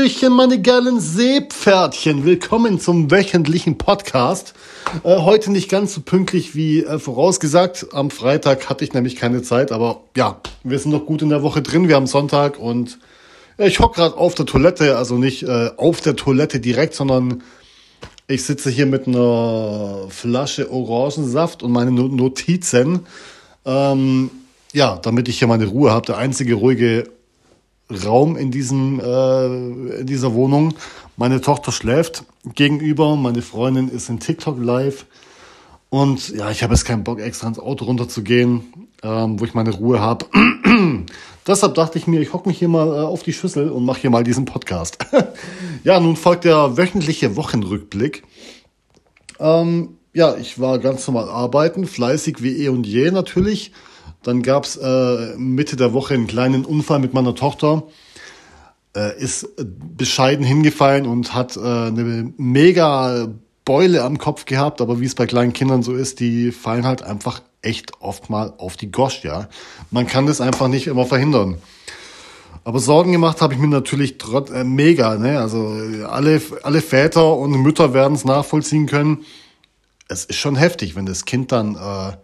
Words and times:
Hallöchen, 0.00 0.32
meine 0.32 0.62
geilen 0.62 0.98
Seepferdchen. 0.98 2.24
Willkommen 2.24 2.80
zum 2.80 3.10
wöchentlichen 3.10 3.76
Podcast. 3.76 4.54
Äh, 5.04 5.18
heute 5.18 5.52
nicht 5.52 5.68
ganz 5.68 5.92
so 5.92 6.00
pünktlich 6.00 6.54
wie 6.54 6.82
äh, 6.82 6.98
vorausgesagt. 6.98 7.88
Am 7.92 8.10
Freitag 8.10 8.70
hatte 8.70 8.82
ich 8.82 8.94
nämlich 8.94 9.16
keine 9.16 9.42
Zeit, 9.42 9.72
aber 9.72 10.00
ja, 10.16 10.40
wir 10.64 10.78
sind 10.78 10.92
noch 10.92 11.04
gut 11.04 11.20
in 11.20 11.28
der 11.28 11.42
Woche 11.42 11.60
drin. 11.60 11.86
Wir 11.86 11.96
haben 11.96 12.06
Sonntag 12.06 12.58
und 12.58 12.98
ja, 13.58 13.66
ich 13.66 13.78
hocke 13.78 13.96
gerade 13.96 14.16
auf 14.16 14.34
der 14.34 14.46
Toilette, 14.46 14.96
also 14.96 15.18
nicht 15.18 15.42
äh, 15.42 15.70
auf 15.76 16.00
der 16.00 16.16
Toilette 16.16 16.60
direkt, 16.60 16.94
sondern 16.94 17.42
ich 18.26 18.44
sitze 18.44 18.70
hier 18.70 18.86
mit 18.86 19.06
einer 19.06 20.06
Flasche 20.08 20.72
Orangensaft 20.72 21.62
und 21.62 21.72
meine 21.72 21.90
Notizen. 21.90 23.00
Ähm, 23.66 24.30
ja, 24.72 24.98
damit 25.02 25.28
ich 25.28 25.40
hier 25.40 25.48
meine 25.48 25.66
Ruhe 25.66 25.90
habe. 25.90 26.06
Der 26.06 26.16
einzige 26.16 26.54
ruhige 26.54 27.10
Raum 27.90 28.36
in, 28.36 28.50
diesem, 28.50 29.00
äh, 29.00 29.46
in 30.00 30.06
dieser 30.06 30.34
Wohnung. 30.34 30.74
Meine 31.16 31.40
Tochter 31.40 31.72
schläft 31.72 32.24
gegenüber, 32.54 33.16
meine 33.16 33.42
Freundin 33.42 33.88
ist 33.88 34.08
in 34.08 34.20
TikTok 34.20 34.58
live. 34.58 35.06
Und 35.90 36.28
ja, 36.30 36.50
ich 36.50 36.62
habe 36.62 36.72
jetzt 36.72 36.84
keinen 36.84 37.04
Bock, 37.04 37.20
extra 37.20 37.48
ins 37.48 37.58
Auto 37.58 37.84
runterzugehen, 37.84 38.88
ähm, 39.02 39.40
wo 39.40 39.44
ich 39.44 39.54
meine 39.54 39.70
Ruhe 39.70 40.00
habe. 40.00 40.26
Deshalb 41.46 41.74
dachte 41.74 41.98
ich 41.98 42.06
mir, 42.06 42.20
ich 42.20 42.32
hocke 42.32 42.48
mich 42.48 42.58
hier 42.58 42.68
mal 42.68 42.86
äh, 42.88 43.00
auf 43.00 43.24
die 43.24 43.32
Schüssel 43.32 43.70
und 43.70 43.84
mache 43.84 44.02
hier 44.02 44.10
mal 44.10 44.22
diesen 44.22 44.44
Podcast. 44.44 44.98
ja, 45.84 45.98
nun 45.98 46.14
folgt 46.14 46.44
der 46.44 46.76
wöchentliche 46.76 47.34
Wochenrückblick. 47.34 48.22
Ähm, 49.40 49.96
ja, 50.12 50.36
ich 50.36 50.60
war 50.60 50.78
ganz 50.78 51.06
normal 51.08 51.28
arbeiten, 51.28 51.86
fleißig 51.86 52.42
wie 52.42 52.64
eh 52.64 52.68
und 52.68 52.86
je 52.86 53.10
natürlich. 53.10 53.72
Dann 54.22 54.42
gab's 54.42 54.76
äh, 54.76 55.36
Mitte 55.36 55.76
der 55.76 55.92
Woche 55.92 56.14
einen 56.14 56.26
kleinen 56.26 56.64
Unfall 56.64 56.98
mit 56.98 57.14
meiner 57.14 57.34
Tochter. 57.34 57.84
Äh, 58.94 59.18
ist 59.20 59.48
bescheiden 59.96 60.44
hingefallen 60.44 61.06
und 61.06 61.34
hat 61.34 61.56
äh, 61.56 61.60
eine 61.60 62.32
mega 62.36 63.28
Beule 63.64 64.02
am 64.02 64.18
Kopf 64.18 64.44
gehabt. 64.44 64.80
Aber 64.80 65.00
wie 65.00 65.06
es 65.06 65.14
bei 65.14 65.26
kleinen 65.26 65.52
Kindern 65.52 65.82
so 65.82 65.94
ist, 65.94 66.20
die 66.20 66.52
fallen 66.52 66.84
halt 66.84 67.02
einfach 67.02 67.40
echt 67.62 67.92
oft 68.00 68.30
mal 68.30 68.52
auf 68.58 68.76
die 68.76 68.90
Gosch, 68.90 69.22
ja. 69.22 69.48
Man 69.90 70.06
kann 70.06 70.26
das 70.26 70.40
einfach 70.40 70.68
nicht 70.68 70.86
immer 70.86 71.06
verhindern. 71.06 71.58
Aber 72.64 72.78
Sorgen 72.78 73.12
gemacht 73.12 73.40
habe 73.40 73.54
ich 73.54 73.60
mir 73.60 73.68
natürlich 73.68 74.18
trotz, 74.18 74.50
äh, 74.50 74.64
mega, 74.64 75.16
ne? 75.16 75.40
Also 75.40 75.66
alle, 76.08 76.40
alle 76.62 76.82
Väter 76.82 77.36
und 77.36 77.52
Mütter 77.52 77.94
werden 77.94 78.14
es 78.14 78.24
nachvollziehen 78.24 78.86
können. 78.86 79.24
Es 80.08 80.24
ist 80.24 80.36
schon 80.36 80.56
heftig, 80.56 80.96
wenn 80.96 81.06
das 81.06 81.24
Kind 81.24 81.52
dann 81.52 81.76
äh, 81.76 82.16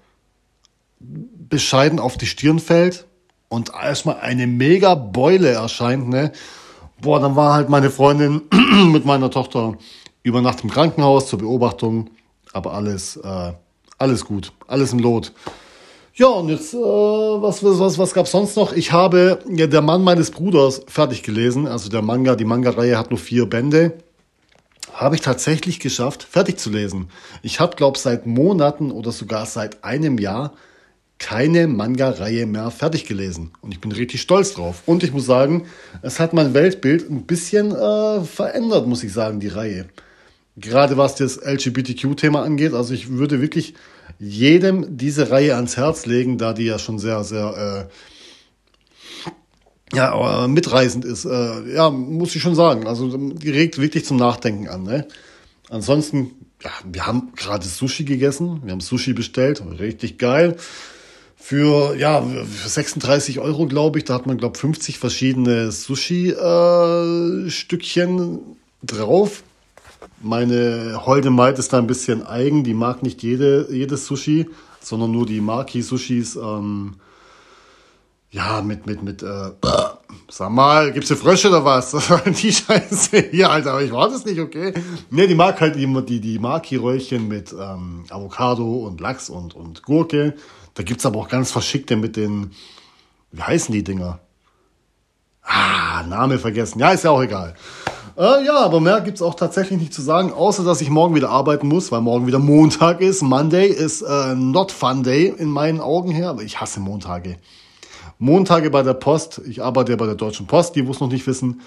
bescheiden 1.48 1.98
auf 1.98 2.16
die 2.16 2.26
Stirn 2.26 2.58
fällt 2.58 3.06
und 3.48 3.72
erstmal 3.74 4.18
eine 4.20 4.46
mega 4.46 4.94
Beule 4.94 5.50
erscheint, 5.50 6.08
ne? 6.08 6.32
Boah, 7.00 7.20
dann 7.20 7.36
war 7.36 7.54
halt 7.54 7.68
meine 7.68 7.90
Freundin 7.90 8.42
mit 8.92 9.04
meiner 9.04 9.30
Tochter 9.30 9.76
über 10.22 10.40
Nacht 10.40 10.64
im 10.64 10.70
Krankenhaus 10.70 11.28
zur 11.28 11.38
Beobachtung, 11.40 12.10
aber 12.52 12.72
alles, 12.72 13.16
äh, 13.16 13.52
alles 13.98 14.24
gut, 14.24 14.52
alles 14.66 14.92
im 14.92 14.98
Lot. 14.98 15.32
Ja, 16.14 16.28
und 16.28 16.48
jetzt, 16.48 16.72
äh, 16.72 16.78
was, 16.78 17.62
was, 17.62 17.98
was, 17.98 18.14
gab's 18.14 18.30
sonst 18.30 18.56
noch? 18.56 18.72
Ich 18.72 18.90
habe 18.90 19.38
ja, 19.50 19.66
Der 19.66 19.82
Mann 19.82 20.02
meines 20.02 20.30
Bruders 20.30 20.80
fertig 20.88 21.22
gelesen. 21.22 21.66
Also 21.66 21.90
der 21.90 22.00
Manga, 22.00 22.36
die 22.36 22.46
Manga-Reihe 22.46 22.96
hat 22.96 23.10
nur 23.10 23.18
vier 23.18 23.44
Bände. 23.44 23.98
Habe 24.94 25.16
ich 25.16 25.20
tatsächlich 25.20 25.78
geschafft, 25.78 26.22
fertig 26.22 26.58
zu 26.58 26.70
lesen. 26.70 27.10
Ich 27.42 27.60
habe, 27.60 27.76
glaube 27.76 27.98
seit 27.98 28.24
Monaten 28.24 28.90
oder 28.90 29.12
sogar 29.12 29.44
seit 29.44 29.84
einem 29.84 30.16
Jahr 30.16 30.54
keine 31.18 31.66
Manga-Reihe 31.66 32.46
mehr 32.46 32.70
fertig 32.70 33.06
gelesen. 33.06 33.50
Und 33.62 33.72
ich 33.72 33.80
bin 33.80 33.92
richtig 33.92 34.20
stolz 34.20 34.52
drauf. 34.52 34.82
Und 34.86 35.02
ich 35.02 35.12
muss 35.12 35.26
sagen, 35.26 35.66
es 36.02 36.20
hat 36.20 36.32
mein 36.34 36.52
Weltbild 36.52 37.10
ein 37.10 37.26
bisschen 37.26 37.72
äh, 37.72 38.20
verändert, 38.22 38.86
muss 38.86 39.02
ich 39.02 39.12
sagen, 39.12 39.40
die 39.40 39.48
Reihe. 39.48 39.86
Gerade 40.56 40.96
was 40.96 41.14
das 41.16 41.40
LGBTQ-Thema 41.42 42.42
angeht. 42.42 42.74
Also 42.74 42.92
ich 42.94 43.08
würde 43.10 43.40
wirklich 43.40 43.74
jedem 44.18 44.96
diese 44.96 45.30
Reihe 45.30 45.56
ans 45.56 45.76
Herz 45.76 46.06
legen, 46.06 46.38
da 46.38 46.52
die 46.52 46.64
ja 46.64 46.78
schon 46.78 46.98
sehr, 46.98 47.24
sehr 47.24 47.88
äh, 49.92 49.96
ja, 49.96 50.44
äh, 50.44 50.48
mitreißend 50.48 51.04
ist. 51.04 51.24
Äh, 51.24 51.74
ja, 51.74 51.90
muss 51.90 52.36
ich 52.36 52.42
schon 52.42 52.54
sagen. 52.54 52.86
Also 52.86 53.16
die 53.16 53.50
regt 53.50 53.78
wirklich 53.78 54.04
zum 54.04 54.18
Nachdenken 54.18 54.68
an. 54.68 54.82
Ne? 54.82 55.06
Ansonsten, 55.70 56.32
ja, 56.62 56.70
wir 56.84 57.06
haben 57.06 57.32
gerade 57.36 57.66
Sushi 57.66 58.04
gegessen. 58.04 58.60
Wir 58.64 58.72
haben 58.72 58.80
Sushi 58.80 59.14
bestellt. 59.14 59.62
Richtig 59.78 60.18
geil 60.18 60.56
für, 61.46 61.94
ja, 61.94 62.22
für 62.22 62.68
36 62.68 63.38
Euro, 63.38 63.68
glaube 63.68 63.98
ich. 63.98 64.04
Da 64.04 64.14
hat 64.14 64.26
man, 64.26 64.36
glaube 64.36 64.56
ich, 64.56 64.60
50 64.60 64.98
verschiedene 64.98 65.70
Sushi-Stückchen 65.70 68.18
äh, 68.18 68.38
drauf. 68.82 69.44
Meine 70.20 71.06
holde 71.06 71.30
Maid 71.30 71.60
ist 71.60 71.72
da 71.72 71.78
ein 71.78 71.86
bisschen 71.86 72.26
eigen. 72.26 72.64
Die 72.64 72.74
mag 72.74 73.04
nicht 73.04 73.22
jede, 73.22 73.68
jedes 73.70 74.06
Sushi, 74.06 74.50
sondern 74.80 75.12
nur 75.12 75.24
die 75.24 75.40
Maki-Sushis. 75.40 76.34
Ähm, 76.34 76.94
ja, 78.32 78.60
mit, 78.60 78.88
mit, 78.88 79.04
mit, 79.04 79.22
äh, 79.22 79.52
sag 80.28 80.50
mal, 80.50 80.92
gibt's 80.92 81.10
hier 81.10 81.16
Frösche 81.16 81.48
oder 81.48 81.64
was? 81.64 81.92
die 82.42 82.52
Scheiße 82.52 83.28
hier, 83.30 83.50
Alter, 83.50 83.70
aber 83.70 83.82
ich 83.82 83.92
war 83.92 84.08
das 84.08 84.24
nicht, 84.24 84.40
okay? 84.40 84.74
Ne, 85.10 85.28
die 85.28 85.36
mag 85.36 85.60
halt 85.60 85.76
die, 85.76 85.86
die, 86.06 86.20
die 86.20 86.40
Maki-Röllchen 86.40 87.28
mit 87.28 87.52
ähm, 87.52 88.04
Avocado 88.10 88.84
und 88.84 89.00
Lachs 89.00 89.30
und, 89.30 89.54
und 89.54 89.84
Gurke. 89.84 90.34
Da 90.76 90.82
gibt's 90.82 91.06
aber 91.06 91.18
auch 91.18 91.28
ganz 91.28 91.50
verschickte 91.50 91.96
mit 91.96 92.16
den, 92.16 92.52
wie 93.32 93.42
heißen 93.42 93.72
die 93.72 93.82
Dinger? 93.82 94.20
Ah, 95.42 96.02
Name 96.02 96.38
vergessen. 96.38 96.78
Ja, 96.78 96.90
ist 96.90 97.04
ja 97.04 97.10
auch 97.10 97.22
egal. 97.22 97.54
Äh, 98.16 98.44
ja, 98.44 98.58
aber 98.58 98.80
mehr 98.80 99.00
gibt's 99.00 99.22
auch 99.22 99.34
tatsächlich 99.34 99.80
nicht 99.80 99.94
zu 99.94 100.02
sagen, 100.02 100.32
außer 100.32 100.64
dass 100.64 100.82
ich 100.82 100.90
morgen 100.90 101.14
wieder 101.14 101.30
arbeiten 101.30 101.66
muss, 101.66 101.90
weil 101.92 102.02
morgen 102.02 102.26
wieder 102.26 102.38
Montag 102.38 103.00
ist. 103.00 103.22
Monday 103.22 103.68
ist 103.68 104.02
äh, 104.02 104.34
not 104.34 104.70
fun 104.70 105.02
day 105.02 105.34
in 105.36 105.48
meinen 105.48 105.80
Augen 105.80 106.10
her, 106.10 106.28
aber 106.28 106.42
ich 106.42 106.60
hasse 106.60 106.80
Montage. 106.80 107.36
Montage 108.18 108.70
bei 108.70 108.82
der 108.82 108.94
Post, 108.94 109.40
ich 109.46 109.62
arbeite 109.62 109.92
ja 109.92 109.96
bei 109.96 110.06
der 110.06 110.14
Deutschen 110.14 110.46
Post, 110.46 110.76
die 110.76 110.80
es 110.80 111.00
noch 111.00 111.10
nicht 111.10 111.26
wissen. 111.26 111.62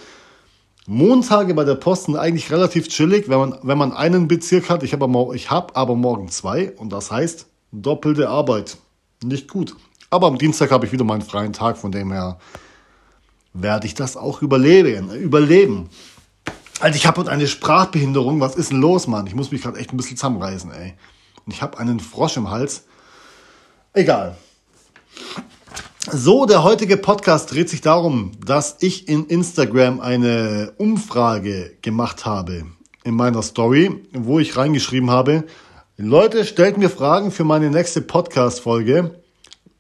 Montage 0.86 1.56
bei 1.56 1.64
der 1.64 1.76
Post 1.76 2.06
sind 2.06 2.16
eigentlich 2.16 2.52
relativ 2.52 2.88
chillig, 2.90 3.28
wenn 3.28 3.40
man, 3.40 3.60
wenn 3.64 3.78
man 3.78 3.92
einen 3.92 4.28
Bezirk 4.28 4.70
hat. 4.70 4.84
Ich 4.84 4.94
habe 4.94 5.06
aber, 5.06 5.34
hab 5.36 5.76
aber 5.78 5.96
morgen 5.96 6.30
zwei 6.30 6.72
und 6.78 6.92
das 6.92 7.12
heißt 7.12 7.48
doppelte 7.72 8.30
Arbeit 8.30 8.78
nicht 9.24 9.50
gut. 9.50 9.76
Aber 10.10 10.28
am 10.28 10.38
Dienstag 10.38 10.72
habe 10.72 10.86
ich 10.86 10.92
wieder 10.92 11.04
meinen 11.04 11.22
freien 11.22 11.54
Tag, 11.54 11.78
von 11.78 11.92
dem 11.92 12.12
her 12.12 12.40
werde 13.54 13.88
ich 13.88 13.94
das 13.94 14.18
auch 14.18 14.42
überleben. 14.42 15.12
überleben. 15.12 15.90
Also 16.80 16.96
ich 16.96 17.06
habe 17.06 17.30
eine 17.30 17.48
Sprachbehinderung. 17.48 18.40
Was 18.40 18.56
ist 18.56 18.72
denn 18.72 18.80
los, 18.80 19.08
Mann? 19.08 19.28
Ich 19.28 19.36
muss 19.36 19.52
mich 19.52 19.62
gerade 19.62 19.78
echt 19.78 19.94
ein 19.94 19.98
bisschen 19.98 20.18
zusammenreißen, 20.18 20.72
ey. 20.72 20.94
Und 21.46 21.54
ich 21.54 21.62
habe 21.62 21.78
einen 21.78 22.00
Frosch 22.00 22.38
im 22.38 22.50
Hals. 22.50 22.86
Egal. 23.94 24.38
So, 26.12 26.46
der 26.46 26.64
heutige 26.64 26.98
Podcast 26.98 27.52
dreht 27.52 27.70
sich 27.70 27.82
darum, 27.82 28.32
dass 28.44 28.78
ich 28.80 29.08
in 29.10 29.26
Instagram 29.26 30.00
eine 30.00 30.74
Umfrage 30.78 31.76
gemacht 31.82 32.26
habe 32.26 32.66
in 33.04 33.16
meiner 33.16 33.42
Story, 33.42 33.92
wo 34.14 34.40
ich 34.40 34.56
reingeschrieben 34.56 35.12
habe, 35.12 35.44
Leute, 36.02 36.46
stellt 36.46 36.78
mir 36.78 36.90
Fragen 36.90 37.30
für 37.30 37.44
meine 37.44 37.70
nächste 37.70 38.00
Podcast-Folge. 38.00 39.22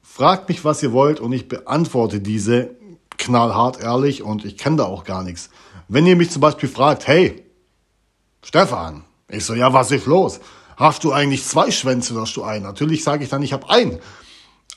Fragt 0.03 0.49
mich, 0.49 0.65
was 0.65 0.83
ihr 0.83 0.91
wollt 0.91 1.21
und 1.21 1.31
ich 1.31 1.47
beantworte 1.47 2.19
diese 2.19 2.71
knallhart 3.17 3.81
ehrlich 3.81 4.21
und 4.21 4.43
ich 4.43 4.57
kenne 4.57 4.75
da 4.75 4.83
auch 4.83 5.05
gar 5.05 5.23
nichts. 5.23 5.49
Wenn 5.87 6.05
ihr 6.05 6.17
mich 6.17 6.29
zum 6.29 6.41
Beispiel 6.41 6.67
fragt, 6.67 7.07
hey, 7.07 7.45
Stefan, 8.43 9.05
ich 9.29 9.45
so, 9.45 9.53
ja, 9.53 9.71
was 9.71 9.91
ist 9.91 10.07
los? 10.07 10.41
Hast 10.75 11.05
du 11.05 11.13
eigentlich 11.13 11.45
zwei 11.45 11.71
Schwänze 11.71 12.11
oder 12.11 12.23
hast 12.23 12.35
du 12.35 12.43
einen? 12.43 12.63
Natürlich 12.63 13.01
sage 13.05 13.23
ich 13.23 13.29
dann, 13.29 13.41
ich 13.41 13.53
habe 13.53 13.69
einen. 13.69 13.99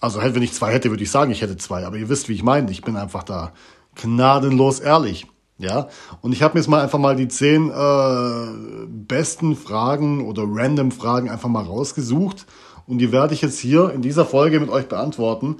Also 0.00 0.22
wenn 0.22 0.42
ich 0.42 0.52
zwei 0.52 0.72
hätte, 0.72 0.90
würde 0.90 1.02
ich 1.02 1.10
sagen, 1.10 1.32
ich 1.32 1.42
hätte 1.42 1.56
zwei. 1.56 1.84
Aber 1.84 1.96
ihr 1.96 2.08
wisst, 2.08 2.28
wie 2.28 2.34
ich 2.34 2.44
meine. 2.44 2.70
Ich 2.70 2.82
bin 2.82 2.96
einfach 2.96 3.24
da 3.24 3.52
gnadenlos 3.96 4.78
ehrlich. 4.78 5.26
Ja, 5.58 5.88
und 6.22 6.32
ich 6.32 6.42
habe 6.42 6.54
mir 6.54 6.60
jetzt 6.60 6.68
mal 6.68 6.82
einfach 6.82 6.98
mal 6.98 7.14
die 7.14 7.28
zehn 7.28 7.70
äh, 7.70 8.86
besten 8.88 9.54
Fragen 9.54 10.26
oder 10.26 10.44
random 10.46 10.90
Fragen 10.90 11.30
einfach 11.30 11.48
mal 11.48 11.64
rausgesucht 11.64 12.46
und 12.86 12.98
die 12.98 13.12
werde 13.12 13.34
ich 13.34 13.42
jetzt 13.42 13.58
hier 13.58 13.90
in 13.90 14.02
dieser 14.02 14.24
Folge 14.24 14.58
mit 14.58 14.70
euch 14.70 14.88
beantworten. 14.88 15.58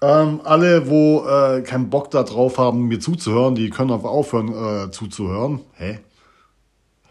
Ähm, 0.00 0.40
alle, 0.44 0.88
wo 0.88 1.26
äh, 1.26 1.62
keinen 1.62 1.90
Bock 1.90 2.10
da 2.10 2.22
drauf 2.22 2.58
haben, 2.58 2.82
mir 2.88 3.00
zuzuhören, 3.00 3.54
die 3.54 3.70
können 3.70 3.90
einfach 3.90 4.10
aufhören 4.10 4.48
äh, 4.48 4.90
zuzuhören. 4.90 5.60
Hä? 5.72 6.00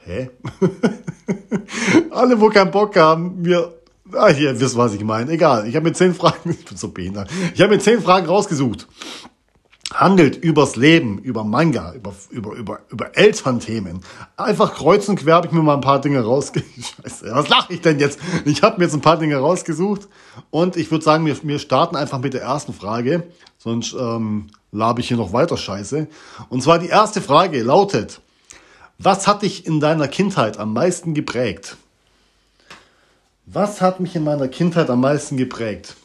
Hä? 0.04 0.30
alle, 2.12 2.40
wo 2.40 2.50
keinen 2.50 2.72
Bock 2.72 2.95
haben, 2.95 3.42
mir 3.42 3.74
Ah, 4.13 4.30
ihr 4.30 4.60
wisst, 4.60 4.78
was 4.78 4.94
ich 4.94 5.04
meine. 5.04 5.31
Egal. 5.31 5.68
Ich 5.68 5.75
habe 5.75 5.90
mir 5.90 5.94
zehn 5.94 6.13
Fragen. 6.13 6.50
Ich 6.60 6.66
bin 6.66 6.78
so 6.78 6.90
behindert. 6.90 7.30
Ich 7.54 7.62
habe 7.62 7.74
mir 7.74 7.80
zehn 7.80 8.01
Fragen 8.01 8.28
rausgesucht. 8.28 8.88
Handelt 9.94 10.36
übers 10.36 10.75
Leben, 10.75 11.19
über 11.19 11.44
Manga, 11.44 11.94
über, 11.94 12.13
über, 12.30 12.54
über, 12.54 12.80
über 12.89 13.18
Elternthemen. 13.18 14.01
Einfach 14.36 14.75
kreuz 14.75 15.07
und 15.07 15.18
quer 15.18 15.36
habe 15.36 15.48
ich 15.48 15.54
mir 15.54 15.62
mal 15.62 15.75
ein 15.75 15.81
paar 15.81 16.01
Dinge 16.01 16.22
rausgesucht. 16.22 16.95
Scheiße, 17.04 17.30
was 17.31 17.48
lache 17.48 17.74
ich 17.74 17.81
denn 17.81 18.00
jetzt? 18.00 18.19
Ich 18.45 18.62
habe 18.63 18.78
mir 18.78 18.86
jetzt 18.86 18.94
ein 18.94 19.01
paar 19.01 19.18
Dinge 19.18 19.38
rausgesucht 19.38 20.07
und 20.50 20.75
ich 20.75 20.92
würde 20.92 21.06
sagen, 21.06 21.25
wir, 21.25 21.38
wir 21.42 21.60
starten 21.60 21.95
einfach 21.95 22.19
mit 22.19 22.34
der 22.34 22.42
ersten 22.42 22.74
Frage, 22.74 23.24
sonst 23.57 23.94
ähm, 23.94 24.48
labe 24.72 25.00
ich 25.00 25.07
hier 25.07 25.18
noch 25.18 25.31
weiter 25.31 25.57
Scheiße. 25.57 26.07
Und 26.50 26.62
zwar 26.62 26.80
die 26.80 26.90
erste 26.90 27.22
Frage 27.22 27.62
lautet, 27.63 28.22
was 29.00 29.28
hat 29.28 29.44
dich 29.44 29.66
in 29.66 29.80
deiner 29.80 30.07
Kindheit 30.07 30.57
am 30.57 30.74
meisten 30.74 31.13
geprägt? 31.13 31.78
Was 33.45 33.80
hat 33.80 34.01
mich 34.01 34.16
in 34.16 34.25
meiner 34.25 34.50
Kindheit 34.50 34.90
am 34.90 35.00
meisten 35.00 35.38
geprägt? 35.38 35.95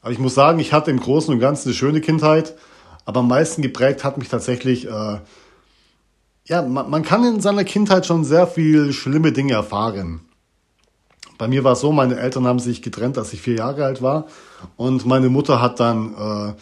Aber 0.00 0.12
ich 0.12 0.18
muss 0.18 0.34
sagen, 0.34 0.58
ich 0.58 0.72
hatte 0.72 0.90
im 0.90 1.00
Großen 1.00 1.32
und 1.34 1.40
Ganzen 1.40 1.68
eine 1.68 1.74
schöne 1.74 2.00
Kindheit, 2.00 2.54
aber 3.04 3.20
am 3.20 3.28
meisten 3.28 3.62
geprägt 3.62 4.04
hat 4.04 4.18
mich 4.18 4.28
tatsächlich, 4.28 4.86
äh, 4.86 5.18
ja, 6.46 6.62
man, 6.62 6.90
man 6.90 7.02
kann 7.02 7.24
in 7.24 7.40
seiner 7.40 7.64
Kindheit 7.64 8.06
schon 8.06 8.24
sehr 8.24 8.46
viel 8.46 8.92
schlimme 8.92 9.32
Dinge 9.32 9.54
erfahren. 9.54 10.20
Bei 11.38 11.48
mir 11.48 11.64
war 11.64 11.72
es 11.72 11.80
so, 11.80 11.92
meine 11.92 12.18
Eltern 12.18 12.46
haben 12.46 12.58
sich 12.58 12.82
getrennt, 12.82 13.18
als 13.18 13.32
ich 13.32 13.40
vier 13.42 13.56
Jahre 13.56 13.84
alt 13.84 14.02
war. 14.02 14.26
Und 14.76 15.06
meine 15.06 15.28
Mutter 15.28 15.60
hat 15.60 15.80
dann 15.80 16.14
äh, 16.14 16.54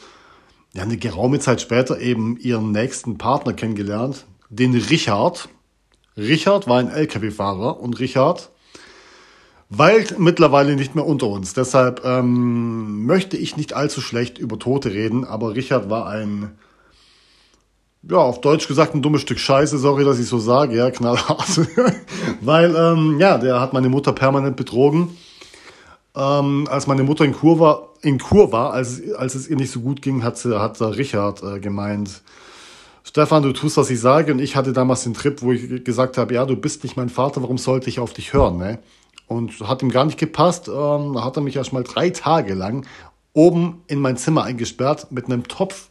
ja, 0.73 0.83
eine 0.83 0.97
geraume 0.97 1.39
Zeit 1.39 1.61
später 1.61 1.99
eben 2.01 2.37
ihren 2.39 2.73
nächsten 2.73 3.19
Partner 3.19 3.53
kennengelernt, 3.53 4.25
den 4.49 4.75
Richard. 4.75 5.49
Richard 6.17 6.67
war 6.67 6.79
ein 6.79 6.91
LKW-Fahrer 6.91 7.81
und 7.81 7.99
Richard 7.99 8.51
weilt 9.71 10.19
mittlerweile 10.19 10.75
nicht 10.75 10.97
mehr 10.97 11.07
unter 11.07 11.29
uns. 11.29 11.55
Deshalb 11.55 12.05
ähm, 12.05 13.07
möchte 13.07 13.37
ich 13.37 13.57
nicht 13.57 13.73
allzu 13.73 14.01
schlecht 14.01 14.37
über 14.37 14.59
Tote 14.59 14.93
reden, 14.93 15.25
aber 15.25 15.55
Richard 15.55 15.89
war 15.89 16.09
ein, 16.09 16.51
ja, 18.03 18.19
auf 18.19 18.41
Deutsch 18.41 18.67
gesagt, 18.67 18.95
ein 18.95 19.03
dummes 19.03 19.23
Stück 19.23 19.39
Scheiße, 19.39 19.79
sorry, 19.79 20.05
dass 20.05 20.19
ich 20.19 20.27
so 20.27 20.41
sage, 20.41 20.77
ja, 20.77 20.91
knallhart. 20.91 21.61
Weil, 22.41 22.75
ähm, 22.75 23.21
ja, 23.21 23.39
der 23.39 23.61
hat 23.61 23.73
meine 23.73 23.89
Mutter 23.89 24.13
permanent 24.13 24.57
betrogen. 24.57 25.17
Ähm, 26.17 26.67
als 26.69 26.89
meine 26.89 27.05
Mutter 27.05 27.25
in 27.25 27.33
Kur 27.33 27.61
war, 27.61 27.91
in 28.03 28.19
Kur 28.19 28.51
war 28.51 28.73
als, 28.73 29.01
als 29.17 29.37
es 29.37 29.49
ihr 29.49 29.57
nicht 29.57 29.71
so 29.71 29.81
gut 29.81 30.03
ging, 30.03 30.25
hat, 30.25 30.37
sie, 30.37 30.59
hat 30.59 30.81
Richard 30.81 31.45
äh, 31.45 31.61
gemeint, 31.61 32.23
Stefan, 33.05 33.45
du 33.45 33.53
tust, 33.53 33.77
was 33.77 33.91
ich 33.91 34.01
sage. 34.01 34.33
Und 34.33 34.41
ich 34.41 34.57
hatte 34.57 34.73
damals 34.73 35.05
den 35.05 35.15
Trip, 35.15 35.43
wo 35.43 35.53
ich 35.53 35.85
gesagt 35.85 36.19
habe, 36.19 36.35
ja, 36.35 36.45
du 36.45 36.57
bist 36.57 36.83
nicht 36.83 36.97
mein 36.97 37.09
Vater, 37.09 37.43
warum 37.43 37.59
sollte 37.59 37.89
ich 37.89 38.01
auf 38.01 38.13
dich 38.13 38.33
hören? 38.33 38.59
Ne? 38.59 38.81
Und 39.31 39.61
hat 39.61 39.81
ihm 39.81 39.93
gar 39.93 40.07
nicht 40.07 40.19
gepasst. 40.19 40.67
Ähm, 40.67 41.13
da 41.15 41.23
hat 41.23 41.37
er 41.37 41.43
mich 41.43 41.55
erst 41.55 41.73
mal 41.73 41.85
drei 41.85 42.11
Tage 42.11 42.55
lang 42.55 42.85
oben 43.33 43.85
in 43.87 44.01
mein 44.01 44.17
Zimmer 44.17 44.43
eingesperrt 44.43 45.13
mit 45.13 45.27
einem 45.27 45.47
Topf 45.47 45.91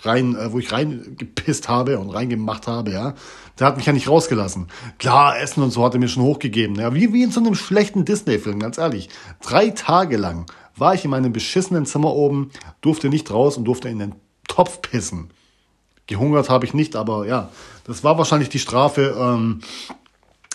rein, 0.00 0.36
äh, 0.36 0.52
wo 0.52 0.58
ich 0.58 0.70
reingepisst 0.70 1.70
habe 1.70 1.98
und 1.98 2.10
reingemacht 2.10 2.66
habe, 2.66 2.90
ja. 2.90 3.14
Der 3.58 3.68
hat 3.68 3.78
mich 3.78 3.86
ja 3.86 3.94
nicht 3.94 4.06
rausgelassen. 4.06 4.66
Klar, 4.98 5.40
Essen 5.40 5.62
und 5.62 5.70
so 5.70 5.82
hat 5.82 5.94
er 5.94 5.98
mir 5.98 6.08
schon 6.08 6.24
hochgegeben. 6.24 6.76
Ja, 6.76 6.92
wie, 6.92 7.10
wie 7.14 7.22
in 7.22 7.30
so 7.30 7.40
einem 7.40 7.54
schlechten 7.54 8.04
Disney-Film, 8.04 8.58
ganz 8.58 8.76
ehrlich. 8.76 9.08
Drei 9.40 9.70
Tage 9.70 10.18
lang 10.18 10.44
war 10.76 10.92
ich 10.92 11.06
in 11.06 11.10
meinem 11.10 11.32
beschissenen 11.32 11.86
Zimmer 11.86 12.12
oben, 12.12 12.50
durfte 12.82 13.08
nicht 13.08 13.30
raus 13.30 13.56
und 13.56 13.64
durfte 13.64 13.88
in 13.88 13.98
den 13.98 14.14
Topf 14.46 14.82
pissen. 14.82 15.30
Gehungert 16.06 16.50
habe 16.50 16.66
ich 16.66 16.74
nicht, 16.74 16.96
aber 16.96 17.26
ja, 17.26 17.48
das 17.84 18.04
war 18.04 18.18
wahrscheinlich 18.18 18.50
die 18.50 18.58
Strafe, 18.58 19.16
ähm, 19.18 19.60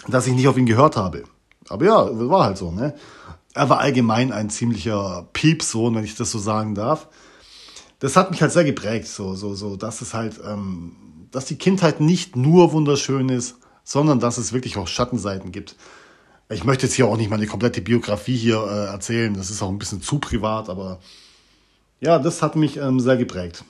dass 0.07 0.27
ich 0.27 0.35
nicht 0.35 0.47
auf 0.47 0.59
ihn 0.59 0.67
gehört 0.67 0.95
habe. 0.95 1.23
Aber 1.69 1.85
ja, 1.85 2.29
war 2.29 2.45
halt 2.45 2.57
so, 2.57 2.71
ne? 2.71 2.95
Er 3.53 3.69
war 3.69 3.79
allgemein 3.79 4.31
ein 4.31 4.49
ziemlicher 4.49 5.27
Piepsohn, 5.33 5.95
wenn 5.95 6.03
ich 6.03 6.15
das 6.15 6.31
so 6.31 6.39
sagen 6.39 6.75
darf. 6.75 7.07
Das 7.99 8.15
hat 8.15 8.31
mich 8.31 8.41
halt 8.41 8.51
sehr 8.51 8.63
geprägt, 8.63 9.07
so, 9.07 9.35
so, 9.35 9.55
so, 9.55 9.75
dass 9.75 10.01
es 10.01 10.13
halt, 10.13 10.39
ähm, 10.45 10.95
dass 11.31 11.45
die 11.45 11.57
Kindheit 11.57 11.99
nicht 11.99 12.35
nur 12.35 12.71
wunderschön 12.71 13.29
ist, 13.29 13.57
sondern 13.83 14.19
dass 14.19 14.37
es 14.37 14.53
wirklich 14.53 14.77
auch 14.77 14.87
Schattenseiten 14.87 15.51
gibt. 15.51 15.75
Ich 16.49 16.63
möchte 16.63 16.85
jetzt 16.85 16.95
hier 16.95 17.07
auch 17.07 17.17
nicht 17.17 17.29
meine 17.29 17.47
komplette 17.47 17.81
Biografie 17.81 18.37
hier 18.37 18.63
äh, 18.63 18.85
erzählen, 18.91 19.33
das 19.33 19.49
ist 19.49 19.61
auch 19.61 19.69
ein 19.69 19.79
bisschen 19.79 20.01
zu 20.01 20.19
privat, 20.19 20.69
aber 20.69 20.99
ja, 21.99 22.17
das 22.17 22.41
hat 22.41 22.55
mich 22.55 22.77
ähm, 22.77 22.99
sehr 22.99 23.17
geprägt. 23.17 23.63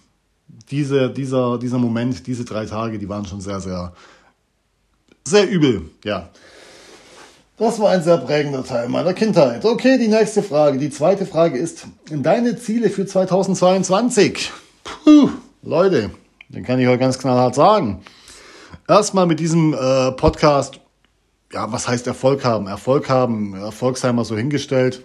Diese, 0.69 1.09
dieser, 1.09 1.57
dieser 1.57 1.77
Moment, 1.77 2.27
diese 2.27 2.45
drei 2.45 2.65
Tage, 2.65 2.99
die 2.99 3.09
waren 3.09 3.25
schon 3.25 3.41
sehr, 3.41 3.59
sehr, 3.59 3.93
sehr 5.25 5.49
übel, 5.49 5.89
ja. 6.03 6.29
Das 7.59 7.77
war 7.77 7.89
ein 7.89 8.01
sehr 8.01 8.17
prägender 8.19 8.63
Teil 8.63 8.87
meiner 8.87 9.13
Kindheit. 9.13 9.65
Okay, 9.65 9.97
die 9.97 10.07
nächste 10.07 10.41
Frage. 10.41 10.77
Die 10.77 10.89
zweite 10.89 11.25
Frage 11.25 11.57
ist, 11.57 11.87
deine 12.09 12.57
Ziele 12.57 12.89
für 12.89 13.05
2022? 13.05 14.49
Puh, 14.85 15.29
Leute, 15.61 16.11
den 16.47 16.63
kann 16.63 16.79
ich 16.79 16.87
euch 16.87 16.97
ganz 16.97 17.19
knallhart 17.19 17.55
sagen. 17.55 18.01
Erstmal 18.87 19.25
mit 19.25 19.41
diesem 19.41 19.73
äh, 19.73 20.13
Podcast, 20.13 20.79
ja, 21.51 21.69
was 21.69 21.85
heißt 21.85 22.07
Erfolg 22.07 22.45
haben? 22.45 22.67
Erfolg 22.67 23.09
haben, 23.09 23.53
Erfolg 23.55 23.97
sei 23.97 24.13
mal 24.13 24.23
so 24.23 24.37
hingestellt. 24.37 25.03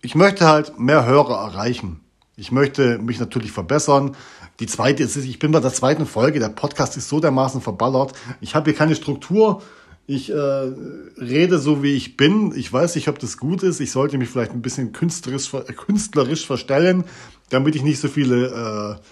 Ich 0.00 0.14
möchte 0.14 0.48
halt 0.48 0.78
mehr 0.78 1.04
Hörer 1.04 1.36
erreichen. 1.36 2.00
Ich 2.34 2.50
möchte 2.50 2.96
mich 2.96 3.20
natürlich 3.20 3.52
verbessern. 3.52 4.16
Die 4.58 4.66
zweite 4.66 5.02
ist, 5.02 5.16
ich 5.16 5.38
bin 5.38 5.52
bei 5.52 5.60
der 5.60 5.74
zweiten 5.74 6.06
Folge. 6.06 6.40
Der 6.40 6.48
Podcast 6.48 6.96
ist 6.96 7.10
so 7.10 7.20
dermaßen 7.20 7.60
verballert. 7.60 8.14
Ich 8.40 8.54
habe 8.54 8.70
hier 8.70 8.78
keine 8.78 8.94
Struktur. 8.94 9.60
Ich 10.06 10.30
äh, 10.30 10.34
rede 10.34 11.58
so, 11.58 11.82
wie 11.82 11.94
ich 11.94 12.16
bin. 12.16 12.52
Ich 12.54 12.70
weiß 12.70 12.94
nicht, 12.94 13.08
ob 13.08 13.18
das 13.18 13.38
gut 13.38 13.62
ist. 13.62 13.80
Ich 13.80 13.90
sollte 13.90 14.18
mich 14.18 14.28
vielleicht 14.28 14.52
ein 14.52 14.60
bisschen 14.60 14.92
künstlerisch, 14.92 15.50
künstlerisch 15.76 16.46
verstellen, 16.46 17.04
damit 17.48 17.74
ich 17.74 17.82
nicht 17.82 18.00
so 18.00 18.08
viele 18.08 18.98
äh, 19.00 19.02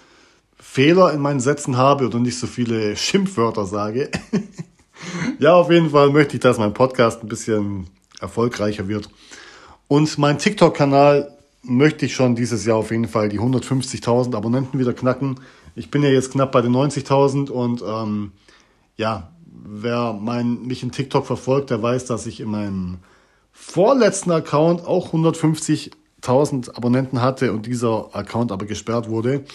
Fehler 0.61 1.11
in 1.11 1.19
meinen 1.19 1.39
Sätzen 1.39 1.77
habe 1.77 2.05
oder 2.05 2.19
nicht 2.19 2.37
so 2.37 2.45
viele 2.45 2.95
Schimpfwörter 2.95 3.65
sage. 3.65 4.11
ja, 5.39 5.55
auf 5.55 5.71
jeden 5.71 5.89
Fall 5.89 6.11
möchte 6.11 6.35
ich, 6.35 6.41
dass 6.41 6.59
mein 6.59 6.73
Podcast 6.73 7.23
ein 7.23 7.27
bisschen 7.27 7.87
erfolgreicher 8.19 8.87
wird. 8.87 9.09
Und 9.87 10.17
mein 10.19 10.37
TikTok-Kanal 10.37 11.35
möchte 11.63 12.05
ich 12.05 12.13
schon 12.13 12.35
dieses 12.35 12.65
Jahr 12.65 12.77
auf 12.77 12.91
jeden 12.91 13.07
Fall 13.07 13.29
die 13.29 13.39
150.000 13.39 14.35
Abonnenten 14.35 14.79
wieder 14.79 14.93
knacken. 14.93 15.39
Ich 15.75 15.89
bin 15.89 16.03
ja 16.03 16.09
jetzt 16.09 16.31
knapp 16.31 16.51
bei 16.51 16.61
den 16.61 16.71
90.000 16.71 17.49
und 17.49 17.81
ähm, 17.81 18.31
ja, 18.95 19.32
wer 19.63 20.13
mein, 20.13 20.63
mich 20.63 20.83
in 20.83 20.91
TikTok 20.91 21.25
verfolgt, 21.25 21.69
der 21.69 21.81
weiß, 21.81 22.05
dass 22.05 22.25
ich 22.25 22.39
in 22.39 22.49
meinem 22.49 22.97
vorletzten 23.51 24.31
Account 24.31 24.85
auch 24.85 25.13
150.000 25.13 26.75
Abonnenten 26.75 27.21
hatte 27.21 27.53
und 27.53 27.65
dieser 27.65 28.13
Account 28.13 28.51
aber 28.51 28.65
gesperrt 28.65 29.09
wurde. 29.09 29.45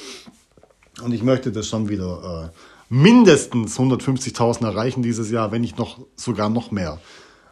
Und 1.02 1.12
ich 1.12 1.22
möchte 1.22 1.52
das 1.52 1.68
schon 1.68 1.88
wieder 1.88 2.50
äh, 2.52 2.58
mindestens 2.88 3.78
150.000 3.78 4.64
erreichen 4.64 5.02
dieses 5.02 5.30
Jahr, 5.30 5.52
wenn 5.52 5.60
nicht 5.60 5.78
noch 5.78 5.98
sogar 6.16 6.48
noch 6.48 6.70
mehr. 6.70 6.98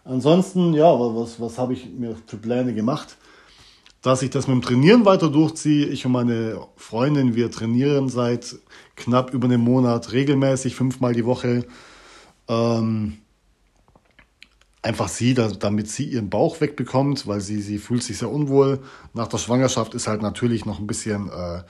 Ansonsten, 0.04 0.72
ja, 0.72 0.86
was, 0.86 1.40
was 1.40 1.58
habe 1.58 1.74
ich 1.74 1.88
mir 1.90 2.16
für 2.26 2.36
Pläne 2.36 2.72
gemacht? 2.72 3.16
Dass 4.02 4.22
ich 4.22 4.30
das 4.30 4.46
mit 4.46 4.54
dem 4.54 4.62
Trainieren 4.62 5.04
weiter 5.04 5.28
durchziehe. 5.28 5.86
Ich 5.86 6.06
und 6.06 6.12
meine 6.12 6.60
Freundin, 6.76 7.34
wir 7.34 7.50
trainieren 7.50 8.08
seit 8.08 8.56
knapp 8.94 9.34
über 9.34 9.46
einem 9.46 9.62
Monat 9.62 10.12
regelmäßig, 10.12 10.76
fünfmal 10.76 11.12
die 11.12 11.26
Woche. 11.26 11.66
Ähm, 12.48 13.18
einfach 14.82 15.08
sie, 15.08 15.34
damit 15.34 15.88
sie 15.88 16.04
ihren 16.04 16.30
Bauch 16.30 16.60
wegbekommt, 16.60 17.26
weil 17.26 17.40
sie, 17.40 17.60
sie 17.60 17.78
fühlt 17.78 18.02
sich 18.02 18.18
sehr 18.18 18.30
unwohl. 18.30 18.80
Nach 19.14 19.26
der 19.26 19.38
Schwangerschaft 19.38 19.94
ist 19.94 20.06
halt 20.06 20.22
natürlich 20.22 20.64
noch 20.64 20.78
ein 20.78 20.86
bisschen, 20.86 21.28
äh, 21.28 21.62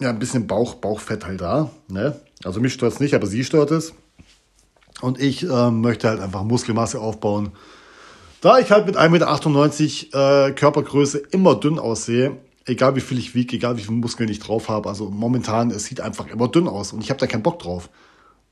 ja, 0.00 0.10
ein 0.10 0.18
bisschen 0.18 0.46
Bauch, 0.46 0.74
Bauchfett 0.74 1.24
halt 1.24 1.40
da. 1.40 1.70
Ne? 1.88 2.20
Also 2.44 2.60
mich 2.60 2.74
stört 2.74 2.92
es 2.92 3.00
nicht, 3.00 3.14
aber 3.14 3.26
sie 3.26 3.44
stört 3.44 3.70
es. 3.70 3.94
Und 5.00 5.20
ich 5.20 5.42
äh, 5.42 5.70
möchte 5.70 6.08
halt 6.08 6.20
einfach 6.20 6.44
Muskelmasse 6.44 7.00
aufbauen. 7.00 7.52
Da 8.40 8.58
ich 8.58 8.70
halt 8.70 8.84
mit 8.84 8.96
1,98 8.98 10.04
Meter 10.04 10.48
äh, 10.48 10.52
Körpergröße 10.52 11.18
immer 11.30 11.54
dünn 11.54 11.78
aussehe, 11.78 12.36
egal 12.66 12.94
wie 12.94 13.00
viel 13.00 13.18
ich 13.18 13.34
wiege, 13.34 13.56
egal 13.56 13.78
wie 13.78 13.82
viel 13.82 13.94
Muskeln 13.94 14.28
ich 14.28 14.38
drauf 14.38 14.68
habe, 14.68 14.88
also 14.88 15.08
momentan, 15.08 15.70
es 15.70 15.86
sieht 15.86 16.02
einfach 16.02 16.26
immer 16.26 16.48
dünn 16.48 16.68
aus 16.68 16.92
und 16.92 17.02
ich 17.02 17.08
habe 17.08 17.20
da 17.20 17.26
keinen 17.26 17.42
Bock 17.42 17.58
drauf. 17.58 17.88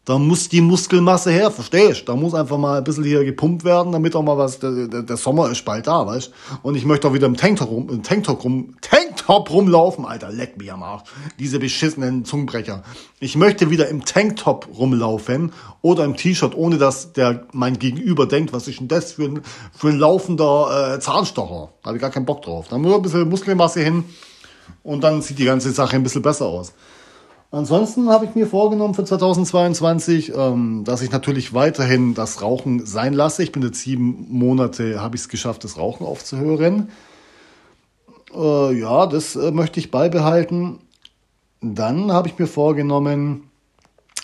Da 0.05 0.19
muss 0.19 0.49
die 0.49 0.61
Muskelmasse 0.61 1.31
her, 1.31 1.53
verstehst? 1.53 2.09
Da 2.09 2.17
muss 2.17 2.35
einfach 2.35 2.59
mal 2.59 2.79
ein 2.79 2.83
bisschen 2.83 3.05
hier 3.05 3.25
gepumpt 3.25 3.63
werden, 3.63 3.93
damit 3.93 4.17
auch 4.17 4.23
mal 4.23 4.37
was, 4.37 4.59
der, 4.59 4.89
der, 4.89 5.03
der 5.03 5.17
Sommer 5.17 5.49
ist 5.49 5.65
bald 5.65 5.87
da, 5.87 6.05
weißt? 6.05 6.33
Und 6.63 6.75
ich 6.75 6.85
möchte 6.85 7.07
auch 7.07 7.15
wieder 7.15 7.29
im 7.29 7.37
Tanktop 7.37 7.71
rum, 7.71 7.89
im 7.89 8.03
Tanktop 8.03 8.43
rum, 8.43 8.75
Tanktop 8.81 9.49
rumlaufen, 9.51 10.05
Alter, 10.05 10.33
leck 10.33 10.59
mich 10.59 10.73
am 10.73 10.83
Arsch. 10.83 11.05
Diese 11.39 11.61
beschissenen 11.61 12.25
Zungenbrecher. 12.25 12.83
Ich 13.21 13.37
möchte 13.37 13.71
wieder 13.71 13.87
im 13.87 14.05
Tanktop 14.05 14.67
rumlaufen 14.77 15.53
oder 15.83 16.05
im 16.05 16.17
T-Shirt, 16.17 16.57
ohne 16.57 16.79
dass 16.79 17.13
der 17.13 17.47
mein 17.53 17.79
Gegenüber 17.79 18.27
denkt, 18.27 18.53
was 18.53 18.67
ist 18.67 18.81
denn 18.81 18.89
das 18.89 19.13
für 19.13 19.27
ein, 19.27 19.43
für 19.73 19.91
ein 19.91 20.01
laufender 20.01 20.95
äh, 20.97 20.99
Zahnstocher? 20.99 21.75
Da 21.81 21.87
habe 21.87 21.99
ich 21.99 22.03
gar 22.03 22.11
keinen 22.11 22.27
Bock 22.27 22.43
drauf. 22.43 22.67
Da 22.69 22.77
muss 22.77 22.93
ein 22.93 23.03
bisschen 23.03 23.29
Muskelmasse 23.29 23.81
hin 23.81 24.03
und 24.83 25.05
dann 25.05 25.23
sieht 25.23 25.39
die 25.39 25.45
ganze 25.45 25.71
Sache 25.71 25.95
ein 25.95 26.03
bisschen 26.03 26.23
besser 26.23 26.47
aus. 26.47 26.73
Ansonsten 27.55 28.09
habe 28.09 28.25
ich 28.25 28.35
mir 28.35 28.47
vorgenommen 28.47 28.95
für 28.95 29.05
2022, 29.05 30.33
ähm, 30.35 30.85
dass 30.85 31.03
ich 31.03 31.11
natürlich 31.11 31.53
weiterhin 31.53 32.15
das 32.15 32.41
Rauchen 32.41 32.87
sein 32.87 33.13
lasse. 33.13 33.43
Ich 33.43 33.53
bin 33.53 33.63
jetzt 33.63 33.83
sieben 33.83 34.27
Monate, 34.31 35.03
habe 35.03 35.17
ich 35.17 35.23
es 35.23 35.29
geschafft, 35.29 35.63
das 35.63 35.77
Rauchen 35.77 36.07
aufzuhören. 36.07 36.89
Äh, 38.35 38.81
ja, 38.81 39.05
das 39.05 39.37
äh, 39.37 39.51
möchte 39.51 39.81
ich 39.81 39.91
beibehalten. 39.91 40.79
Dann 41.61 42.11
habe 42.11 42.29
ich 42.29 42.39
mir 42.39 42.47
vorgenommen, 42.47 43.51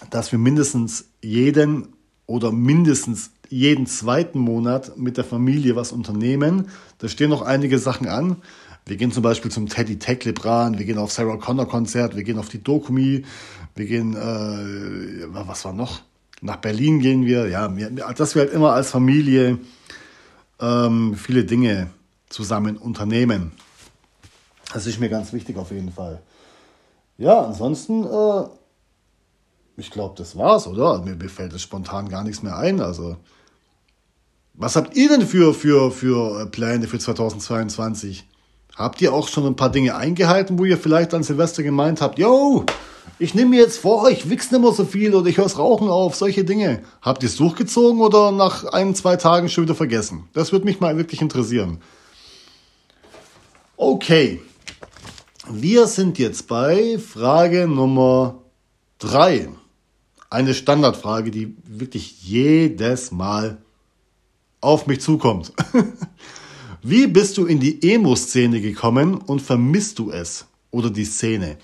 dass 0.09 0.33
wir 0.33 0.39
mindestens 0.39 1.05
jeden 1.23 1.89
oder 2.25 2.51
mindestens 2.51 3.33
jeden 3.51 3.85
zweiten 3.85 4.39
Monat 4.39 4.97
mit 4.97 5.19
der 5.19 5.25
Familie 5.25 5.77
was 5.77 5.93
unternehmen. 5.93 6.71
Da 6.97 7.09
stehen 7.09 7.29
noch 7.29 7.43
einige 7.43 7.79
Sachen 7.79 8.09
an. 8.09 8.37
Wir 8.89 8.97
gehen 8.97 9.13
zum 9.13 9.23
Beispiel 9.23 9.51
zum 9.51 9.69
Teddy 9.69 9.99
Tech 9.99 10.25
Lebran, 10.25 10.79
wir 10.79 10.87
gehen 10.87 10.97
auf 10.97 11.13
Sarah 11.13 11.37
Connor 11.37 11.69
Konzert, 11.69 12.17
wir 12.17 12.23
gehen 12.23 12.39
auf 12.39 12.49
die 12.49 12.63
Dokumi, 12.63 13.25
wir 13.75 13.87
gehen, 13.87 14.15
äh, 14.15 15.27
was 15.29 15.65
war 15.67 15.75
noch? 15.75 16.01
Nach 16.41 16.57
Berlin 16.57 17.01
gehen 17.01 17.27
wir. 17.27 17.49
Ja, 17.49 17.69
dass 17.69 18.35
wir 18.35 18.43
halt 18.43 18.53
immer 18.53 18.73
als 18.73 18.91
Familie 18.91 19.59
ähm, 20.59 21.17
viele 21.17 21.45
Dinge 21.45 21.91
zusammen 22.31 22.79
unternehmen. 22.79 23.53
Das 24.73 24.87
ist 24.87 25.01
mir 25.01 25.09
ganz 25.09 25.33
wichtig 25.33 25.57
auf 25.57 25.71
jeden 25.71 25.93
Fall. 25.93 26.23
Ja, 27.19 27.43
ansonsten, 27.43 28.05
äh, 28.05 28.45
ich 29.77 29.91
glaube, 29.91 30.15
das 30.17 30.37
war's, 30.37 30.67
oder? 30.67 31.03
Mir, 31.03 31.17
mir 31.17 31.29
fällt 31.29 31.53
es 31.53 31.63
spontan 31.63 32.09
gar 32.09 32.25
nichts 32.25 32.43
mehr 32.43 32.57
ein. 32.57 32.81
Also, 32.81 33.17
was 34.55 34.77
habt 34.77 34.97
ihr 34.97 35.09
denn 35.09 35.27
für, 35.27 35.53
für, 35.53 35.91
für 35.91 36.47
Pläne 36.47 36.87
für 36.87 36.99
2022? 36.99 38.27
Habt 38.79 39.03
ihr 39.03 39.13
auch 39.13 39.27
schon 39.27 39.45
ein 39.45 39.57
paar 39.57 39.73
Dinge 39.73 39.97
eingehalten, 39.97 40.57
wo 40.57 40.65
ihr 40.65 40.79
vielleicht 40.79 41.13
an 41.13 41.25
Silvester 41.25 41.65
gemeint 41.65 42.01
habt, 42.01 42.17
yo, 42.17 42.65
ich 43.19 43.35
nehme 43.35 43.51
mir 43.51 43.61
jetzt 43.61 43.79
vor, 43.79 44.09
ich 44.09 44.31
wichs 44.31 44.53
nicht 44.53 44.61
mehr 44.61 44.71
so 44.71 44.85
viel 44.85 45.17
oder 45.17 45.29
ich 45.29 45.39
höre 45.39 45.51
Rauchen 45.51 45.89
auf, 45.89 46.15
solche 46.15 46.45
Dinge. 46.45 46.83
Habt 47.03 47.25
ihr 47.25 47.29
es 47.29 47.37
durchgezogen 47.37 48.01
oder 48.01 48.31
nach 48.31 48.65
ein, 48.67 48.95
zwei 48.95 49.17
Tagen 49.17 49.49
schon 49.49 49.65
wieder 49.65 49.75
vergessen? 49.75 50.29
Das 50.33 50.53
würde 50.53 50.65
mich 50.65 50.79
mal 50.79 50.97
wirklich 50.97 51.21
interessieren. 51.21 51.81
Okay, 53.77 54.41
wir 55.51 55.89
sind 55.89 56.21
jetzt 56.21 56.47
bei 56.47 56.99
Frage 56.99 57.67
Nummer 57.67 58.43
drei. 59.01 59.49
Eine 60.31 60.55
Standardfrage, 60.55 61.33
die 61.33 61.57
wirklich 61.65 62.23
jedes 62.23 63.11
Mal 63.11 63.59
auf 64.61 64.87
mich 64.87 65.01
zukommt. 65.01 65.53
Wie 66.83 67.07
bist 67.07 67.37
du 67.39 67.47
in 67.47 67.61
die 67.61 67.93
Emo-Szene 67.93 68.61
gekommen 68.61 69.17
und 69.17 69.43
vermisst 69.43 69.99
du 69.99 70.11
es? 70.11 70.47
Oder 70.71 70.91
die 70.91 71.05
Szene? 71.05 71.57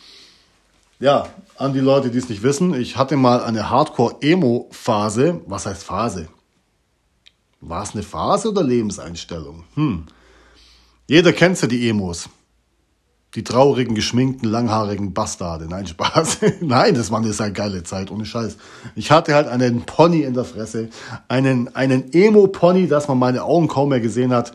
Ja, 0.99 1.29
an 1.57 1.73
die 1.73 1.81
Leute, 1.81 2.11
die 2.11 2.19
es 2.19 2.29
nicht 2.29 2.43
wissen, 2.43 2.75
ich 2.75 2.97
hatte 2.97 3.17
mal 3.17 3.43
eine 3.43 3.71
Hardcore-Emo-Phase. 3.71 5.41
Was 5.47 5.67
heißt 5.67 5.85
Phase? 5.85 6.29
War 7.61 7.83
es 7.83 7.93
eine 7.93 8.03
Phase 8.03 8.51
oder 8.51 8.63
Lebenseinstellung? 8.63 9.65
Hm. 9.75 10.05
Jeder 11.07 11.33
kennt 11.33 11.61
ja 11.61 11.69
die 11.69 11.89
Emos. 11.89 12.29
Die 13.35 13.43
traurigen, 13.43 13.95
geschminkten, 13.95 14.49
langhaarigen 14.49 15.13
Bastarde. 15.13 15.67
Nein, 15.69 15.87
Spaß. 15.87 16.39
Nein, 16.61 16.95
das 16.95 17.11
war 17.11 17.19
eine 17.19 17.33
sehr 17.33 17.51
geile 17.51 17.83
Zeit, 17.83 18.11
ohne 18.11 18.25
Scheiß. 18.25 18.57
Ich 18.95 19.11
hatte 19.11 19.35
halt 19.35 19.49
einen 19.49 19.83
Pony 19.83 20.23
in 20.23 20.35
der 20.35 20.45
Fresse. 20.45 20.89
Einen, 21.29 21.75
einen 21.75 22.13
Emo-Pony, 22.13 22.87
dass 22.87 23.09
man 23.09 23.19
meine 23.19 23.43
Augen 23.43 23.67
kaum 23.69 23.89
mehr 23.89 24.01
gesehen 24.01 24.33
hat. 24.33 24.53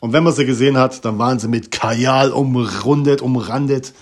Und 0.00 0.12
wenn 0.12 0.22
man 0.22 0.32
sie 0.32 0.46
gesehen 0.46 0.78
hat, 0.78 1.04
dann 1.04 1.18
waren 1.18 1.38
sie 1.38 1.48
mit 1.48 1.70
Kajal 1.70 2.30
umrundet, 2.30 3.20
umrandet. 3.20 3.92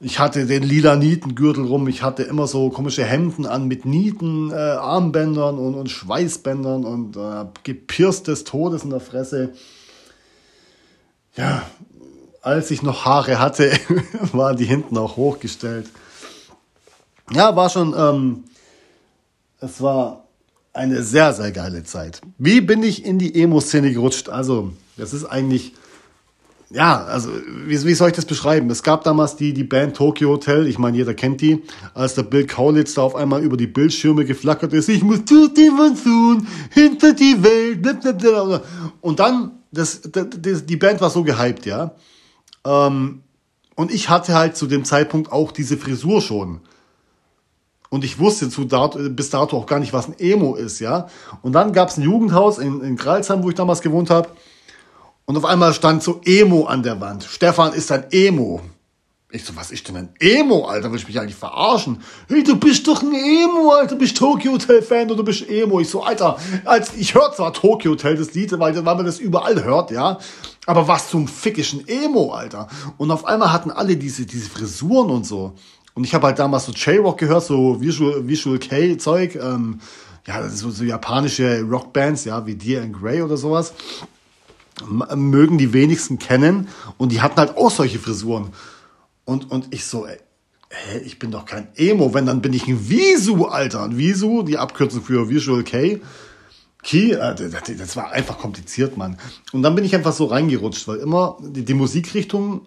Ich 0.00 0.20
hatte 0.20 0.46
den 0.46 0.62
lila 0.62 0.94
Nietengürtel 0.94 1.64
rum. 1.64 1.88
Ich 1.88 2.02
hatte 2.02 2.22
immer 2.22 2.46
so 2.46 2.70
komische 2.70 3.04
Hemden 3.04 3.46
an 3.46 3.66
mit 3.66 3.84
Nieten, 3.84 4.52
äh, 4.52 4.54
Armbändern 4.54 5.58
und, 5.58 5.74
und 5.74 5.90
Schweißbändern 5.90 6.84
und 6.84 7.16
äh, 7.16 7.46
gepierst 7.64 8.28
des 8.28 8.44
Todes 8.44 8.84
in 8.84 8.90
der 8.90 9.00
Fresse. 9.00 9.54
Ja, 11.34 11.62
als 12.42 12.70
ich 12.70 12.82
noch 12.82 13.04
Haare 13.04 13.40
hatte, 13.40 13.72
waren 14.32 14.56
die 14.56 14.64
hinten 14.64 14.96
auch 14.96 15.16
hochgestellt. 15.16 15.88
Ja, 17.32 17.56
war 17.56 17.68
schon, 17.68 17.94
ähm, 17.96 18.44
es 19.60 19.82
war 19.82 20.28
eine 20.72 21.02
sehr, 21.02 21.32
sehr 21.32 21.50
geile 21.50 21.82
Zeit. 21.82 22.20
Wie 22.38 22.60
bin 22.60 22.82
ich 22.84 23.04
in 23.04 23.18
die 23.18 23.34
Emo-Szene 23.42 23.92
gerutscht? 23.92 24.28
Also, 24.28 24.72
das 24.98 25.14
ist 25.14 25.24
eigentlich, 25.24 25.74
ja, 26.70 27.04
also, 27.04 27.30
wie, 27.66 27.82
wie 27.84 27.94
soll 27.94 28.08
ich 28.08 28.16
das 28.16 28.26
beschreiben? 28.26 28.68
Es 28.68 28.82
gab 28.82 29.04
damals 29.04 29.36
die, 29.36 29.54
die 29.54 29.64
Band 29.64 29.96
Tokyo 29.96 30.30
Hotel, 30.30 30.66
ich 30.66 30.78
meine, 30.78 30.98
jeder 30.98 31.14
kennt 31.14 31.40
die, 31.40 31.62
als 31.94 32.14
der 32.14 32.24
Bill 32.24 32.46
Kaulitz 32.46 32.94
da 32.94 33.02
auf 33.02 33.14
einmal 33.14 33.42
über 33.42 33.56
die 33.56 33.66
Bildschirme 33.66 34.26
geflackert 34.26 34.74
ist, 34.74 34.88
ich 34.88 35.02
muss 35.02 35.24
zu 35.24 35.48
dem 35.48 35.76
Monsun, 35.76 36.46
hinter 36.70 37.14
die 37.14 37.42
Welt, 37.42 37.80
blablabla. 37.80 38.62
und 39.00 39.18
dann, 39.18 39.52
das, 39.72 40.02
das, 40.02 40.66
die 40.66 40.76
Band 40.76 41.00
war 41.00 41.10
so 41.10 41.22
gehypt, 41.22 41.64
ja. 41.64 41.94
Ähm, 42.66 43.22
und 43.74 43.92
ich 43.92 44.08
hatte 44.08 44.34
halt 44.34 44.56
zu 44.56 44.66
dem 44.66 44.84
Zeitpunkt 44.84 45.30
auch 45.30 45.52
diese 45.52 45.76
Frisur 45.76 46.20
schon. 46.20 46.60
Und 47.90 48.04
ich 48.04 48.18
wusste 48.18 48.50
zu 48.50 48.64
dato, 48.64 48.98
bis 49.08 49.30
dato 49.30 49.56
auch 49.56 49.66
gar 49.66 49.78
nicht, 49.78 49.92
was 49.92 50.08
ein 50.08 50.18
Emo 50.18 50.54
ist, 50.54 50.80
ja. 50.80 51.08
Und 51.42 51.52
dann 51.52 51.72
gab 51.72 51.88
es 51.88 51.96
ein 51.96 52.02
Jugendhaus 52.02 52.58
in, 52.58 52.82
in 52.82 52.96
Gralsheim, 52.96 53.42
wo 53.42 53.48
ich 53.48 53.54
damals 53.54 53.80
gewohnt 53.80 54.10
habe. 54.10 54.28
Und 55.28 55.36
auf 55.36 55.44
einmal 55.44 55.74
stand 55.74 56.02
so 56.02 56.22
Emo 56.24 56.64
an 56.64 56.82
der 56.82 57.02
Wand. 57.02 57.22
Stefan 57.22 57.74
ist 57.74 57.92
ein 57.92 58.06
Emo. 58.12 58.62
Ich 59.30 59.44
so, 59.44 59.54
was 59.54 59.70
ist 59.70 59.86
denn 59.86 59.96
ein 59.96 60.08
Emo, 60.20 60.64
Alter? 60.64 60.90
Will 60.90 60.98
ich 60.98 61.06
mich 61.06 61.20
eigentlich 61.20 61.34
verarschen? 61.34 62.00
Hey, 62.28 62.42
du 62.42 62.56
bist 62.56 62.88
doch 62.88 63.02
ein 63.02 63.12
Emo, 63.12 63.72
Alter. 63.72 63.94
Du 63.94 63.98
bist 63.98 64.16
Tokyo 64.16 64.52
Hotel 64.52 64.80
Fan 64.80 65.04
oder 65.04 65.16
du 65.16 65.24
bist 65.24 65.46
Emo. 65.46 65.80
Ich 65.80 65.90
so, 65.90 66.02
Alter, 66.02 66.38
als, 66.64 66.94
ich 66.96 67.14
höre 67.14 67.30
zwar 67.34 67.52
Tokyo 67.52 67.90
Hotel, 67.90 68.16
das 68.16 68.32
Lied, 68.32 68.58
weil, 68.58 68.74
weil 68.74 68.96
man 68.96 69.04
das 69.04 69.18
überall 69.18 69.62
hört, 69.62 69.90
ja. 69.90 70.18
Aber 70.64 70.88
was 70.88 71.10
zum 71.10 71.28
fickischen 71.28 71.86
Emo, 71.86 72.32
Alter. 72.32 72.66
Und 72.96 73.10
auf 73.10 73.26
einmal 73.26 73.52
hatten 73.52 73.70
alle 73.70 73.98
diese, 73.98 74.24
diese 74.24 74.48
Frisuren 74.48 75.10
und 75.10 75.26
so. 75.26 75.52
Und 75.92 76.04
ich 76.04 76.14
habe 76.14 76.26
halt 76.26 76.38
damals 76.38 76.64
so 76.64 76.72
J-Rock 76.72 77.18
gehört, 77.18 77.44
so 77.44 77.78
Visual, 77.78 78.26
Visual 78.26 78.58
K-Zeug, 78.58 79.34
ähm, 79.34 79.78
ja, 80.26 80.48
so, 80.48 80.70
so 80.70 80.84
japanische 80.84 81.60
Rockbands, 81.64 82.24
ja, 82.24 82.46
wie 82.46 82.54
Dear 82.54 82.82
and 82.82 82.98
Grey 82.98 83.20
oder 83.20 83.36
sowas. 83.36 83.74
Mögen 84.86 85.58
die 85.58 85.72
wenigsten 85.72 86.18
kennen. 86.18 86.68
Und 86.96 87.12
die 87.12 87.20
hatten 87.20 87.36
halt 87.36 87.56
auch 87.56 87.70
solche 87.70 87.98
Frisuren. 87.98 88.48
Und, 89.24 89.50
und 89.50 89.68
ich 89.74 89.84
so, 89.84 90.06
ey, 90.06 90.18
hä, 90.70 90.98
ich 91.04 91.18
bin 91.18 91.30
doch 91.30 91.44
kein 91.44 91.68
Emo, 91.76 92.14
wenn, 92.14 92.26
dann 92.26 92.42
bin 92.42 92.52
ich 92.52 92.66
ein 92.66 92.88
Visu, 92.88 93.46
Alter. 93.46 93.84
Ein 93.84 93.98
Visu, 93.98 94.42
die 94.42 94.58
Abkürzung 94.58 95.02
für 95.02 95.28
Visual 95.28 95.62
K. 95.64 96.00
Key, 96.82 97.12
äh, 97.12 97.34
das 97.76 97.96
war 97.96 98.12
einfach 98.12 98.38
kompliziert, 98.38 98.96
Mann. 98.96 99.18
Und 99.52 99.62
dann 99.62 99.74
bin 99.74 99.84
ich 99.84 99.94
einfach 99.94 100.12
so 100.12 100.26
reingerutscht, 100.26 100.86
weil 100.86 100.98
immer 100.98 101.36
die, 101.42 101.64
die 101.64 101.74
Musikrichtung, 101.74 102.66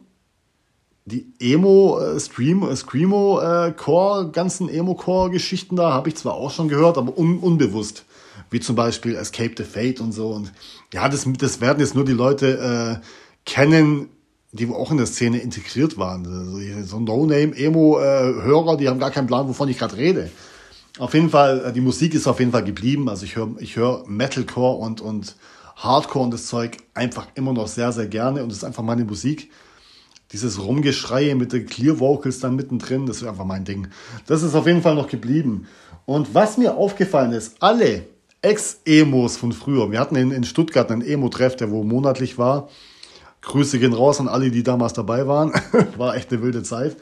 die 1.06 1.34
Emo, 1.40 2.00
äh, 2.00 2.20
Stream, 2.20 2.64
äh, 2.64 2.76
Screamo, 2.76 3.40
äh, 3.40 3.72
Core, 3.72 4.32
ganzen 4.32 4.70
Emo-Core-Geschichten 4.70 5.76
da, 5.76 5.94
habe 5.94 6.10
ich 6.10 6.16
zwar 6.16 6.34
auch 6.34 6.52
schon 6.52 6.68
gehört, 6.68 6.98
aber 6.98 7.18
un 7.18 7.40
unbewusst. 7.40 8.06
Wie 8.52 8.60
zum 8.60 8.76
Beispiel 8.76 9.16
Escape 9.16 9.54
the 9.58 9.64
Fate 9.64 10.00
und 10.00 10.12
so. 10.12 10.30
Und 10.30 10.52
ja, 10.94 11.10
das, 11.10 11.26
das 11.40 11.62
werden 11.62 11.80
jetzt 11.80 11.96
nur 11.96 12.06
die 12.06 12.12
Leute 12.12 13.02
äh, 13.02 13.06
kennen, 13.46 14.10
die 14.52 14.70
auch 14.70 14.92
in 14.92 14.98
der 14.98 15.06
Szene 15.06 15.40
integriert 15.40 15.98
waren. 15.98 16.26
Also 16.28 16.86
so 16.86 17.00
No-Name-Emo-Hörer, 17.00 18.78
die 18.78 18.90
haben 18.90 19.00
gar 19.00 19.12
keinen 19.12 19.28
Plan, 19.28 19.48
wovon 19.48 19.70
ich 19.70 19.80
gerade 19.80 19.96
rede. 19.98 20.30
Auf 21.00 21.14
jeden 21.14 21.30
Fall, 21.30 21.66
äh, 21.66 21.74
die 21.74 21.82
Musik 21.82 22.14
ist 22.14 22.28
auf 22.28 22.40
jeden 22.40 22.52
Fall 22.52 22.64
geblieben. 22.64 23.10
Also 23.10 23.26
ich 23.26 23.36
höre 23.36 23.56
ich 23.60 23.78
hör 23.78 24.04
Metalcore 24.08 24.78
und, 24.78 25.02
und 25.02 25.36
Hardcore 25.78 26.26
und 26.26 26.34
das 26.34 26.48
Zeug 26.48 26.78
einfach 26.94 27.28
immer 27.36 27.54
noch 27.54 27.68
sehr, 27.68 27.92
sehr 27.92 28.08
gerne. 28.08 28.44
Und 28.44 28.52
es 28.52 28.58
ist 28.58 28.64
einfach 28.64 28.84
meine 28.84 29.06
Musik. 29.06 29.50
Dieses 30.34 30.62
Rumgeschreie 30.62 31.36
mit 31.36 31.54
den 31.54 31.66
Clear 31.66 32.00
Vocals 32.00 32.40
dann 32.40 32.56
mittendrin, 32.56 33.06
das 33.06 33.18
ist 33.18 33.28
einfach 33.28 33.46
mein 33.46 33.66
Ding. 33.66 33.88
Das 34.28 34.44
ist 34.44 34.56
auf 34.56 34.66
jeden 34.68 34.82
Fall 34.82 34.96
noch 34.96 35.08
geblieben. 35.08 35.68
Und 36.06 36.34
was 36.34 36.58
mir 36.58 36.76
aufgefallen 36.76 37.34
ist, 37.34 37.56
alle 37.62 38.06
Ex-Emos 38.42 39.38
von 39.38 39.52
früher, 39.52 39.92
wir 39.92 40.00
hatten 40.00 40.16
in, 40.16 40.32
in 40.32 40.44
Stuttgart 40.44 40.90
einen 40.92 41.04
Emo-Treff, 41.04 41.56
der 41.56 41.70
wo 41.70 41.84
monatlich 41.84 42.38
war, 42.38 42.70
Grüße 43.42 43.80
gehen 43.80 43.94
raus 43.94 44.20
an 44.20 44.28
alle, 44.28 44.52
die 44.52 44.64
damals 44.64 44.94
dabei 44.94 45.28
waren. 45.28 45.52
War 45.98 46.16
echt 46.16 46.32
eine 46.32 46.42
wilde 46.42 46.64
Zeit. 46.64 46.96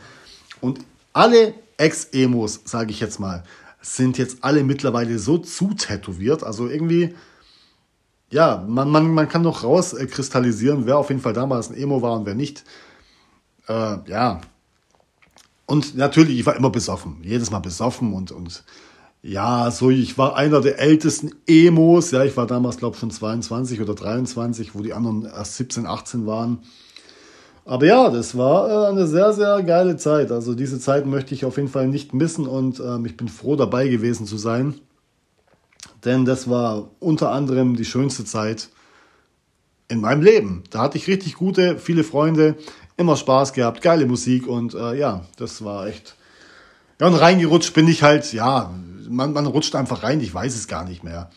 Und 0.61 0.79
alle 1.13 1.53
Ex-Emos, 1.77 2.61
sage 2.65 2.91
ich 2.91 2.99
jetzt 2.99 3.19
mal, 3.19 3.43
sind 3.81 4.17
jetzt 4.17 4.43
alle 4.43 4.63
mittlerweile 4.63 5.19
so 5.19 5.37
zutätowiert. 5.37 6.43
Also 6.43 6.67
irgendwie, 6.67 7.15
ja, 8.31 8.63
man, 8.67 8.89
man, 8.89 9.13
man 9.13 9.27
kann 9.27 9.41
noch 9.41 9.63
rauskristallisieren, 9.63 10.85
wer 10.85 10.97
auf 10.97 11.09
jeden 11.09 11.21
Fall 11.21 11.33
damals 11.33 11.69
ein 11.69 11.77
Emo 11.77 12.01
war 12.01 12.13
und 12.13 12.25
wer 12.25 12.35
nicht. 12.35 12.63
Äh, 13.67 13.97
ja. 14.09 14.41
Und 15.65 15.95
natürlich, 15.95 16.39
ich 16.39 16.45
war 16.45 16.55
immer 16.55 16.69
besoffen. 16.69 17.17
Jedes 17.21 17.51
Mal 17.51 17.59
besoffen 17.59 18.13
und, 18.13 18.31
und 18.31 18.63
ja, 19.21 19.69
so, 19.69 19.89
ich 19.89 20.17
war 20.17 20.35
einer 20.35 20.61
der 20.61 20.79
ältesten 20.79 21.31
Emos. 21.45 22.11
Ja, 22.11 22.23
ich 22.23 22.37
war 22.37 22.47
damals, 22.47 22.77
glaube 22.77 22.95
ich, 22.95 22.99
schon 22.99 23.11
22 23.11 23.81
oder 23.81 23.93
23, 23.93 24.75
wo 24.75 24.81
die 24.81 24.93
anderen 24.93 25.25
erst 25.25 25.57
17, 25.57 25.85
18 25.85 26.25
waren. 26.25 26.59
Aber 27.65 27.85
ja, 27.85 28.09
das 28.09 28.37
war 28.37 28.69
äh, 28.69 28.89
eine 28.89 29.05
sehr, 29.07 29.33
sehr 29.33 29.61
geile 29.61 29.97
Zeit. 29.97 30.31
Also 30.31 30.55
diese 30.55 30.79
Zeit 30.79 31.05
möchte 31.05 31.35
ich 31.35 31.45
auf 31.45 31.57
jeden 31.57 31.67
Fall 31.67 31.87
nicht 31.87 32.13
missen 32.13 32.47
und 32.47 32.79
ähm, 32.79 33.05
ich 33.05 33.17
bin 33.17 33.27
froh 33.27 33.55
dabei 33.55 33.87
gewesen 33.87 34.25
zu 34.25 34.37
sein. 34.37 34.75
Denn 36.05 36.25
das 36.25 36.49
war 36.49 36.89
unter 36.99 37.31
anderem 37.31 37.75
die 37.75 37.85
schönste 37.85 38.23
Zeit 38.23 38.69
in 39.89 39.99
meinem 39.99 40.21
Leben. 40.21 40.63
Da 40.69 40.79
hatte 40.79 40.97
ich 40.97 41.07
richtig 41.07 41.35
gute, 41.35 41.77
viele 41.77 42.03
Freunde, 42.03 42.55
immer 42.95 43.17
Spaß 43.17 43.53
gehabt, 43.53 43.81
geile 43.81 44.05
Musik 44.05 44.47
und 44.47 44.73
äh, 44.73 44.95
ja, 44.95 45.25
das 45.37 45.63
war 45.63 45.87
echt. 45.87 46.15
Ja, 46.99 47.07
und 47.07 47.15
reingerutscht 47.15 47.73
bin 47.73 47.87
ich 47.87 48.01
halt, 48.01 48.31
ja, 48.33 48.73
man, 49.09 49.33
man 49.33 49.45
rutscht 49.45 49.75
einfach 49.75 50.03
rein, 50.03 50.21
ich 50.21 50.33
weiß 50.33 50.55
es 50.55 50.67
gar 50.67 50.85
nicht 50.85 51.03
mehr. 51.03 51.29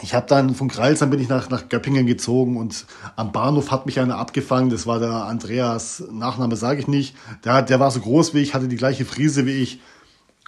Ich 0.00 0.14
habe 0.14 0.26
dann 0.28 0.54
von 0.54 0.68
Kreilsheim 0.68 1.10
bin 1.10 1.18
ich 1.18 1.28
nach, 1.28 1.50
nach 1.50 1.68
Göppingen 1.68 2.06
gezogen 2.06 2.56
und 2.56 2.86
am 3.16 3.32
Bahnhof 3.32 3.72
hat 3.72 3.86
mich 3.86 3.98
einer 3.98 4.16
abgefangen. 4.16 4.70
Das 4.70 4.86
war 4.86 5.00
der 5.00 5.10
Andreas, 5.10 6.04
Nachname 6.12 6.54
sage 6.54 6.80
ich 6.80 6.86
nicht. 6.86 7.16
Der, 7.44 7.62
der 7.62 7.80
war 7.80 7.90
so 7.90 8.00
groß 8.00 8.32
wie 8.32 8.38
ich, 8.38 8.54
hatte 8.54 8.68
die 8.68 8.76
gleiche 8.76 9.04
Frise 9.04 9.44
wie 9.44 9.60
ich. 9.60 9.80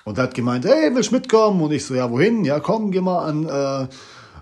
Und 0.04 0.18
er 0.18 0.24
hat 0.24 0.34
gemeint, 0.34 0.64
hey, 0.64 0.94
willst 0.94 1.10
du 1.10 1.16
mitkommen? 1.16 1.60
Und 1.60 1.72
ich 1.72 1.84
so, 1.84 1.94
ja, 1.94 2.10
wohin? 2.10 2.44
Ja, 2.44 2.60
komm, 2.60 2.92
geh 2.92 3.00
mal 3.00 3.24
an 3.24 3.46
äh, 3.46 3.88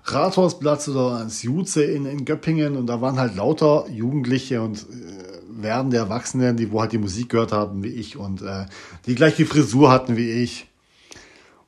Rathausplatz 0.04 0.88
oder 0.88 1.16
ans 1.16 1.42
Juze 1.42 1.85
in, 1.85 2.04
in 2.04 2.26
Göppingen. 2.26 2.76
Und 2.76 2.87
da 2.87 3.00
waren 3.00 3.18
halt 3.18 3.35
lauter 3.35 3.87
Jugendliche 3.88 4.61
und 4.61 4.80
äh, 4.82 5.62
werdende 5.62 5.97
Erwachsene, 5.97 6.54
die 6.54 6.70
wo 6.70 6.80
halt 6.80 6.92
die 6.92 6.99
Musik 6.99 7.30
gehört 7.30 7.52
haben 7.52 7.82
wie 7.82 7.88
ich 7.88 8.16
und 8.16 8.42
äh, 8.42 8.66
die 9.06 9.14
gleiche 9.14 9.47
Frisur 9.47 9.90
hatten 9.90 10.16
wie 10.16 10.30
ich. 10.30 10.67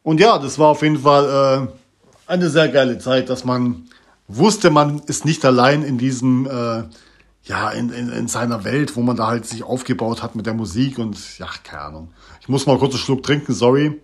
Und 0.02 0.21
ja, 0.21 0.38
das 0.38 0.59
war 0.59 0.69
auf 0.69 0.83
jeden 0.83 0.99
Fall... 0.99 1.69
Äh, 1.69 1.80
eine 2.30 2.49
sehr 2.49 2.69
geile 2.69 2.99
Zeit, 2.99 3.28
dass 3.28 3.45
man 3.45 3.88
wusste, 4.28 4.71
man 4.71 5.00
ist 5.07 5.25
nicht 5.25 5.45
allein 5.45 5.83
in 5.83 5.99
diesem, 5.99 6.47
äh, 6.47 6.85
ja, 7.42 7.71
in, 7.71 7.90
in, 7.90 8.09
in 8.09 8.28
seiner 8.28 8.62
Welt, 8.62 8.95
wo 8.95 9.00
man 9.00 9.16
da 9.16 9.26
halt 9.26 9.47
sich 9.47 9.64
aufgebaut 9.64 10.23
hat 10.23 10.37
mit 10.37 10.47
der 10.47 10.54
Musik 10.54 10.99
und 10.99 11.38
ja, 11.38 11.49
keine 11.64 11.83
Ahnung. 11.83 12.14
Ich 12.40 12.49
muss 12.49 12.66
mal 12.66 12.78
kurz 12.78 12.92
einen 12.92 13.02
Schluck 13.02 13.25
trinken, 13.25 13.52
sorry. 13.52 14.00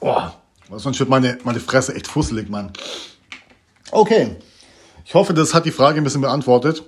Oh, 0.00 0.22
sonst 0.74 0.98
wird 0.98 1.10
meine, 1.10 1.36
meine 1.44 1.60
Fresse 1.60 1.94
echt 1.94 2.06
fusselig, 2.06 2.48
Mann. 2.48 2.72
Okay. 3.90 4.36
Ich 5.04 5.12
hoffe, 5.12 5.34
das 5.34 5.52
hat 5.52 5.66
die 5.66 5.70
Frage 5.70 5.98
ein 5.98 6.04
bisschen 6.04 6.22
beantwortet. 6.22 6.82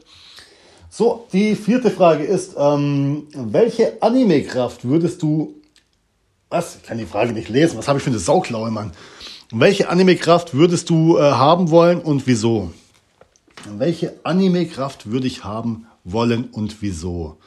So, 0.88 1.26
die 1.34 1.54
vierte 1.54 1.90
Frage 1.90 2.24
ist, 2.24 2.54
ähm, 2.56 3.28
welche 3.34 4.00
Anime-Kraft 4.00 4.86
würdest 4.86 5.20
du 5.20 5.54
was? 6.48 6.76
Ich 6.76 6.82
kann 6.84 6.98
die 6.98 7.06
Frage 7.06 7.32
nicht 7.32 7.48
lesen. 7.48 7.78
Was 7.78 7.88
habe 7.88 7.98
ich 7.98 8.04
für 8.04 8.10
eine 8.10 8.18
Sauklaue, 8.18 8.70
Mann? 8.70 8.92
Welche 9.52 9.88
Anime-Kraft 9.88 10.54
würdest 10.54 10.90
du 10.90 11.18
äh, 11.18 11.20
haben 11.20 11.70
wollen 11.70 12.00
und 12.00 12.26
wieso? 12.26 12.72
Welche 13.78 14.14
Anime-Kraft 14.22 15.10
würde 15.10 15.26
ich 15.26 15.44
haben 15.44 15.86
wollen 16.04 16.44
und 16.50 16.82
wieso? 16.82 17.38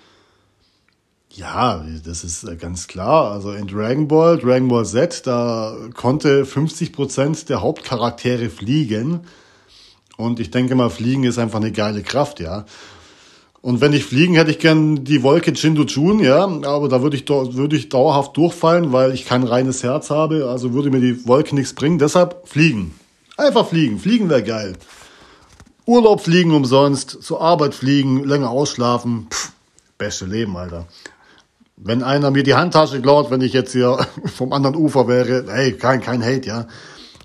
Ja, 1.32 1.86
das 2.06 2.24
ist 2.24 2.44
äh, 2.44 2.56
ganz 2.56 2.88
klar. 2.88 3.32
Also 3.32 3.52
in 3.52 3.68
Dragon 3.68 4.08
Ball, 4.08 4.38
Dragon 4.38 4.68
Ball 4.68 4.86
Z, 4.86 5.28
da 5.28 5.76
konnte 5.94 6.44
50% 6.44 7.48
der 7.48 7.62
Hauptcharaktere 7.62 8.50
fliegen. 8.50 9.22
Und 10.18 10.40
ich 10.40 10.52
denke 10.52 10.76
mal, 10.76 10.90
Fliegen 10.90 11.24
ist 11.24 11.38
einfach 11.38 11.60
eine 11.60 11.72
geile 11.72 12.02
Kraft, 12.04 12.40
ja. 12.40 12.66
Und 13.62 13.82
wenn 13.82 13.92
ich 13.92 14.06
fliegen, 14.06 14.36
hätte 14.36 14.52
ich 14.52 14.60
gern 14.60 15.04
die 15.04 15.22
Wolke 15.22 15.52
Chun, 15.54 16.20
ja, 16.20 16.46
aber 16.46 16.88
da 16.88 17.02
würde 17.02 17.18
ich, 17.18 17.28
würde 17.28 17.76
ich 17.76 17.90
dauerhaft 17.90 18.38
durchfallen, 18.38 18.94
weil 18.94 19.14
ich 19.14 19.26
kein 19.26 19.44
reines 19.44 19.84
Herz 19.84 20.10
habe, 20.10 20.48
also 20.50 20.74
würde 20.74 20.92
mir 20.92 21.02
die 21.02 21.28
Wolke 21.28 21.56
nichts 21.56 21.74
bringen. 21.74 22.00
Deshalb 22.00 22.48
fliegen. 22.48 22.94
Einfach 23.36 23.68
fliegen. 23.68 24.00
Fliegen 24.00 24.30
wäre 24.30 24.44
geil. 24.44 24.78
Urlaub 25.86 26.22
fliegen 26.22 26.54
umsonst, 26.54 27.22
zur 27.22 27.42
Arbeit 27.42 27.74
fliegen, 27.74 28.24
länger 28.24 28.50
ausschlafen. 28.50 29.28
Pff, 29.30 29.52
beste 29.98 30.26
Leben, 30.26 30.56
Alter. 30.56 30.86
Wenn 31.76 32.04
einer 32.04 32.32
mir 32.32 32.44
die 32.44 32.54
Handtasche 32.54 33.02
klaut, 33.02 33.32
wenn 33.32 33.42
ich 33.42 33.54
jetzt 33.54 33.74
hier 33.74 34.06
vom 34.26 34.54
anderen 34.54 34.76
Ufer 34.76 35.08
wäre, 35.08 35.46
hey, 35.50 35.74
kein, 35.74 36.02
kein 36.02 36.24
Hate, 36.24 36.48
ja. 36.48 36.68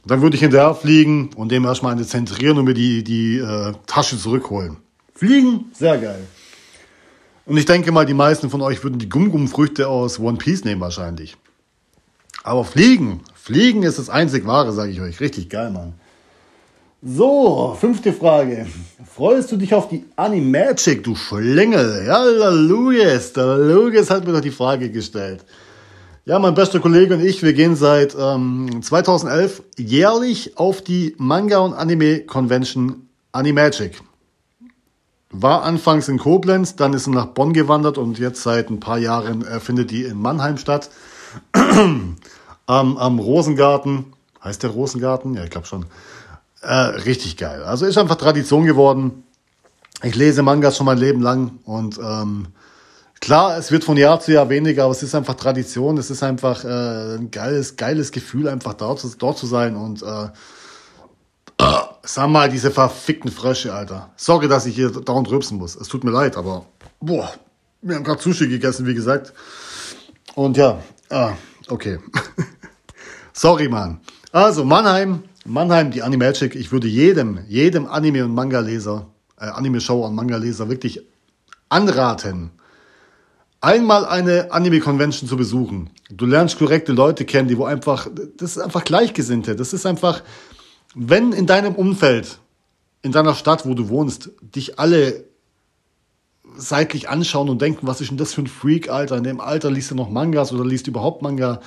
Dann 0.07 0.21
würde 0.21 0.35
ich 0.37 0.43
hinterher 0.43 0.75
fliegen 0.75 1.31
und 1.37 1.51
dem 1.53 1.65
erstmal 1.65 1.93
eine 1.93 2.07
zentrieren 2.07 2.59
und 2.59 2.65
mir 2.65 2.75
die, 2.75 3.05
die 3.05 3.39
äh, 3.39 3.73
Tasche 3.87 4.19
zurückholen. 4.19 4.84
Fliegen, 5.15 5.71
sehr 5.73 5.99
geil. 5.99 6.27
Und 7.47 7.57
ich 7.57 7.67
denke 7.67 7.93
mal, 7.93 8.07
die 8.07 8.15
meisten 8.15 8.51
von 8.51 8.63
euch 8.63 8.83
würden 8.83 8.99
die 8.99 9.09
Gum-Gum-Früchte 9.09 9.89
aus 9.89 10.19
One 10.19 10.39
Piece 10.39 10.65
nehmen 10.65 10.81
wahrscheinlich. 10.81 11.37
Aber 12.43 12.65
Fliegen, 12.65 13.21
Fliegen 13.35 13.83
ist 13.83 13.99
das 13.99 14.11
einzig 14.11 14.47
wahre, 14.47 14.73
sage 14.73 14.93
ich 14.93 15.01
euch. 15.01 15.21
Richtig 15.21 15.51
geil, 15.51 15.71
Mann. 15.71 15.95
So, 17.03 17.77
fünfte 17.79 18.15
Frage. 18.15 18.67
Freust 19.15 19.53
du 19.53 19.59
dich 19.59 19.75
auf 19.75 19.89
die 19.89 20.05
Animagic, 20.17 21.05
du 21.05 21.15
Schlingel? 21.15 22.05
Ja, 22.07 22.25
der 22.25 22.51
Luis 22.51 23.37
hat 24.11 24.27
mir 24.27 24.33
doch 24.33 24.41
die 24.41 24.51
Frage 24.51 24.91
gestellt. 24.91 25.45
Ja, 26.25 26.39
mein 26.39 26.55
bester 26.55 26.81
Kollege 26.81 27.15
und 27.15 27.21
ich, 27.21 27.43
wir 27.43 27.53
gehen 27.53 27.77
seit 27.77 28.17
ähm, 28.19 28.81
2011 28.83 29.63
jährlich 29.77 30.57
auf 30.57 30.81
die 30.81 31.15
Manga- 31.19 31.59
und 31.59 31.75
Anime-Convention 31.75 33.07
Animagic. 33.33 34.01
War 35.37 35.65
anfangs 35.65 36.09
in 36.09 36.19
Koblenz, 36.19 36.77
dann 36.77 36.95
ist 36.95 37.09
er 37.09 37.13
nach 37.13 37.27
Bonn 37.27 37.53
gewandert 37.53 37.99
und 37.99 38.21
jetzt 38.21 38.43
seit 38.43 38.71
ein 38.71 38.79
paar 38.79 38.99
Jahren 38.99 39.45
äh, 39.45 39.59
findet 39.59 39.91
die 39.91 40.05
in 40.05 40.21
Mannheim 40.21 40.59
statt. 40.59 40.91
am, 41.53 42.17
am 42.67 43.19
Rosengarten. 43.19 44.13
Heißt 44.43 44.63
der 44.63 44.71
Rosengarten? 44.71 45.35
Ja, 45.35 45.43
ich 45.43 45.51
glaube 45.51 45.67
schon. 45.67 45.87
Äh, 46.63 46.73
richtig 46.73 47.37
geil. 47.37 47.65
Also 47.65 47.85
ist 47.85 47.99
einfach 47.99 48.15
Tradition 48.15 48.65
geworden. 48.65 49.25
Ich 50.05 50.15
lese 50.15 50.43
Mangas 50.43 50.77
schon 50.77 50.87
mein 50.87 50.99
Leben 50.99 51.21
lang 51.21 51.59
und 51.65 51.99
ähm, 51.99 52.47
klar, 53.21 53.57
es 53.59 53.73
wird 53.73 53.85
von 53.85 53.97
Jahr 53.97 54.21
zu 54.21 54.33
Jahr 54.33 54.51
weniger, 54.51 54.85
aber 54.85 54.93
es 54.93 55.03
ist 55.03 55.15
einfach 55.15 55.35
Tradition. 55.35 55.99
Es 55.99 56.11
ist 56.11 56.23
einfach 56.23 56.65
äh, 56.65 57.17
ein 57.17 57.31
geiles, 57.31 57.77
geiles 57.77 58.13
Gefühl, 58.13 58.49
einfach 58.49 58.75
dort, 58.75 59.05
dort 59.21 59.39
zu 59.39 59.47
sein 59.47 59.77
und 59.77 60.03
äh, 60.03 60.29
Sag 62.07 62.29
mal, 62.29 62.51
diese 62.51 62.71
verfickten 62.71 63.31
Frösche, 63.31 63.73
Alter. 63.73 64.11
Sorry, 64.17 64.47
dass 64.47 64.67
ich 64.67 64.75
hier 64.75 64.91
dauernd 64.91 65.31
rübsen 65.31 65.57
muss. 65.57 65.75
Es 65.75 65.89
tut 65.89 66.05
mir 66.05 66.11
leid, 66.11 66.37
aber 66.37 66.67
boah, 67.01 67.33
wir 67.81 67.97
haben 67.97 68.05
gerade 68.05 68.21
Sushi 68.21 68.47
gegessen, 68.47 68.87
wie 68.87 68.95
gesagt. 68.95 69.33
Und 70.35 70.59
ja, 70.59 70.83
ah, 71.09 71.33
okay. 71.69 71.99
Sorry, 73.33 73.69
Mann. 73.69 74.01
Also, 74.33 74.65
Mannheim, 74.65 75.23
Mannheim, 75.47 75.91
die 75.91 76.03
Animagic. 76.03 76.55
Ich 76.57 76.73
würde 76.73 76.89
jedem, 76.89 77.39
jedem 77.49 77.87
Anime- 77.87 78.25
und 78.25 78.35
Manga-Leser, 78.35 79.07
äh, 79.39 79.47
Anime-Schauer 79.47 80.09
und 80.09 80.15
Manga-Leser 80.15 80.69
wirklich 80.69 81.01
anraten, 81.71 82.51
einmal 83.63 84.05
eine 84.05 84.53
Anime-Convention 84.53 85.27
zu 85.27 85.39
besuchen. 85.39 85.89
Du 86.11 86.27
lernst 86.27 86.59
korrekte 86.59 86.93
Leute 86.93 87.25
kennen, 87.25 87.49
die 87.49 87.57
wo 87.57 87.65
einfach, 87.65 88.09
das 88.37 88.57
ist 88.57 88.59
einfach 88.59 88.85
Gleichgesinnte. 88.85 89.57
Das 89.57 89.73
ist 89.73 89.87
einfach, 89.87 90.23
wenn 90.95 91.33
in 91.33 91.47
deinem 91.47 91.75
Umfeld, 91.75 92.39
in 93.03 93.13
deiner 93.13 93.35
Stadt, 93.35 93.67
wo 93.67 93.75
du 93.75 93.89
wohnst, 93.89 94.31
dich 94.41 94.79
alle 94.79 95.25
seitlich 96.57 97.09
anschauen 97.09 97.49
und 97.49 97.61
denken, 97.61 97.87
was 97.87 98.01
ist 98.01 98.11
denn 98.11 98.17
das 98.17 98.35
für 98.35 98.43
ein 98.43 98.47
Freak, 98.47 98.89
Alter? 98.89 99.17
In 99.17 99.25
dem 99.25 99.41
Alter 99.41 99.71
liest 99.71 99.91
du 99.91 99.95
noch 99.95 100.11
Mangas 100.11 100.53
oder 100.53 100.65
liest 100.65 100.87
überhaupt 100.87 101.23
Manga. 101.23 101.61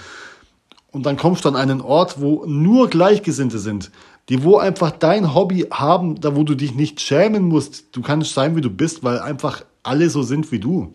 Und 0.91 1.05
dann 1.05 1.17
kommst 1.17 1.45
du 1.45 1.49
an 1.49 1.55
einen 1.55 1.81
Ort, 1.81 2.21
wo 2.21 2.45
nur 2.45 2.89
Gleichgesinnte 2.89 3.59
sind, 3.59 3.91
die 4.29 4.43
wo 4.43 4.57
einfach 4.57 4.91
dein 4.91 5.33
Hobby 5.35 5.67
haben, 5.71 6.19
da 6.19 6.35
wo 6.35 6.43
du 6.43 6.55
dich 6.55 6.73
nicht 6.73 7.01
schämen 7.01 7.43
musst. 7.43 7.95
Du 7.95 8.01
kannst 8.01 8.33
sein, 8.33 8.55
wie 8.55 8.61
du 8.61 8.69
bist, 8.69 9.03
weil 9.03 9.19
einfach 9.19 9.63
alle 9.83 10.09
so 10.09 10.23
sind 10.23 10.51
wie 10.51 10.59
du. 10.59 10.93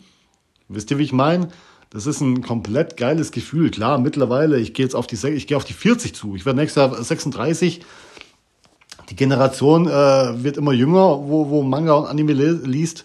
Wisst 0.69 0.91
ihr, 0.91 0.99
wie 0.99 1.05
ich 1.05 1.13
meine? 1.13 1.49
Das 1.91 2.07
ist 2.07 2.23
ein 2.23 2.43
komplett 2.43 2.97
geiles 2.97 3.33
Gefühl. 3.33 3.71
Klar, 3.71 3.99
mittlerweile, 3.99 4.59
ich 4.59 4.73
gehe 4.73 4.87
jetzt 4.87 4.95
auf 4.95 5.07
die, 5.07 5.17
ich 5.29 5.47
gehe 5.47 5.57
auf 5.59 5.65
die 5.65 5.75
40 5.75 6.15
zu. 6.15 6.35
Ich 6.35 6.47
werde 6.47 6.59
nächstes 6.59 6.81
Jahr 6.81 7.03
36 7.03 7.83
die 9.11 9.17
Generation 9.17 9.87
äh, 9.87 10.43
wird 10.43 10.57
immer 10.57 10.73
jünger, 10.73 11.29
wo, 11.29 11.51
wo 11.51 11.63
Manga 11.63 11.95
und 11.95 12.07
Anime 12.07 12.33
liest. 12.33 13.05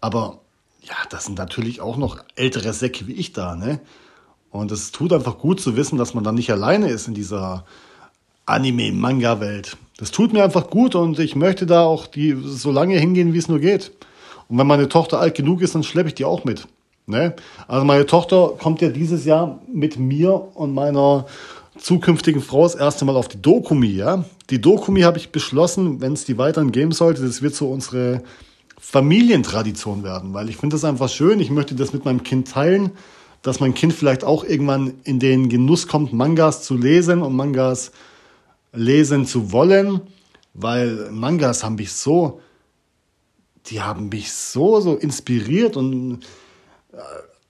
Aber 0.00 0.38
ja, 0.82 0.94
das 1.10 1.24
sind 1.24 1.38
natürlich 1.38 1.80
auch 1.80 1.96
noch 1.96 2.18
ältere 2.36 2.72
Säcke 2.72 3.06
wie 3.06 3.14
ich 3.14 3.32
da, 3.32 3.56
ne? 3.56 3.80
Und 4.50 4.70
es 4.70 4.92
tut 4.92 5.12
einfach 5.12 5.38
gut 5.38 5.60
zu 5.60 5.74
wissen, 5.76 5.98
dass 5.98 6.14
man 6.14 6.22
da 6.22 6.30
nicht 6.30 6.52
alleine 6.52 6.88
ist 6.88 7.08
in 7.08 7.14
dieser 7.14 7.64
Anime-Manga-Welt. 8.46 9.76
Das 9.96 10.12
tut 10.12 10.32
mir 10.32 10.44
einfach 10.44 10.70
gut 10.70 10.94
und 10.94 11.18
ich 11.18 11.34
möchte 11.34 11.66
da 11.66 11.84
auch 11.84 12.06
die 12.06 12.36
so 12.40 12.70
lange 12.70 12.96
hingehen, 12.98 13.32
wie 13.32 13.38
es 13.38 13.48
nur 13.48 13.58
geht. 13.58 13.90
Und 14.48 14.58
wenn 14.58 14.66
meine 14.66 14.88
Tochter 14.88 15.18
alt 15.18 15.34
genug 15.34 15.60
ist, 15.60 15.74
dann 15.74 15.82
schleppe 15.82 16.08
ich 16.08 16.14
die 16.14 16.24
auch 16.24 16.44
mit. 16.44 16.68
Ne? 17.06 17.34
Also 17.66 17.84
meine 17.84 18.06
Tochter 18.06 18.52
kommt 18.58 18.80
ja 18.80 18.88
dieses 18.88 19.24
Jahr 19.24 19.58
mit 19.72 19.98
mir 19.98 20.48
und 20.54 20.72
meiner 20.72 21.26
zukünftigen 21.78 22.42
Frau 22.42 22.62
das 22.62 22.74
erste 22.74 23.04
Mal 23.04 23.16
auf 23.16 23.28
die 23.28 23.40
Dokumi, 23.40 23.88
ja. 23.88 24.24
Die 24.50 24.60
Dokumi 24.60 25.02
habe 25.02 25.18
ich 25.18 25.30
beschlossen, 25.30 26.00
wenn 26.00 26.12
es 26.12 26.24
die 26.24 26.38
weiterhin 26.38 26.72
geben 26.72 26.92
sollte, 26.92 27.22
das 27.22 27.42
wird 27.42 27.54
so 27.54 27.68
unsere 27.70 28.22
Familientradition 28.78 30.04
werden, 30.04 30.34
weil 30.34 30.48
ich 30.48 30.56
finde 30.56 30.74
das 30.74 30.84
einfach 30.84 31.08
schön. 31.08 31.40
Ich 31.40 31.50
möchte 31.50 31.74
das 31.74 31.92
mit 31.92 32.04
meinem 32.04 32.22
Kind 32.22 32.50
teilen, 32.50 32.90
dass 33.42 33.60
mein 33.60 33.74
Kind 33.74 33.92
vielleicht 33.92 34.24
auch 34.24 34.44
irgendwann 34.44 34.94
in 35.04 35.18
den 35.18 35.48
Genuss 35.48 35.88
kommt, 35.88 36.12
Mangas 36.12 36.62
zu 36.62 36.76
lesen 36.76 37.22
und 37.22 37.34
Mangas 37.34 37.92
lesen 38.72 39.26
zu 39.26 39.52
wollen, 39.52 40.00
weil 40.52 41.10
Mangas 41.10 41.64
haben 41.64 41.76
mich 41.76 41.92
so, 41.92 42.40
die 43.66 43.80
haben 43.80 44.10
mich 44.10 44.32
so, 44.32 44.80
so 44.80 44.96
inspiriert 44.96 45.76
und 45.76 46.20
äh, 46.92 46.96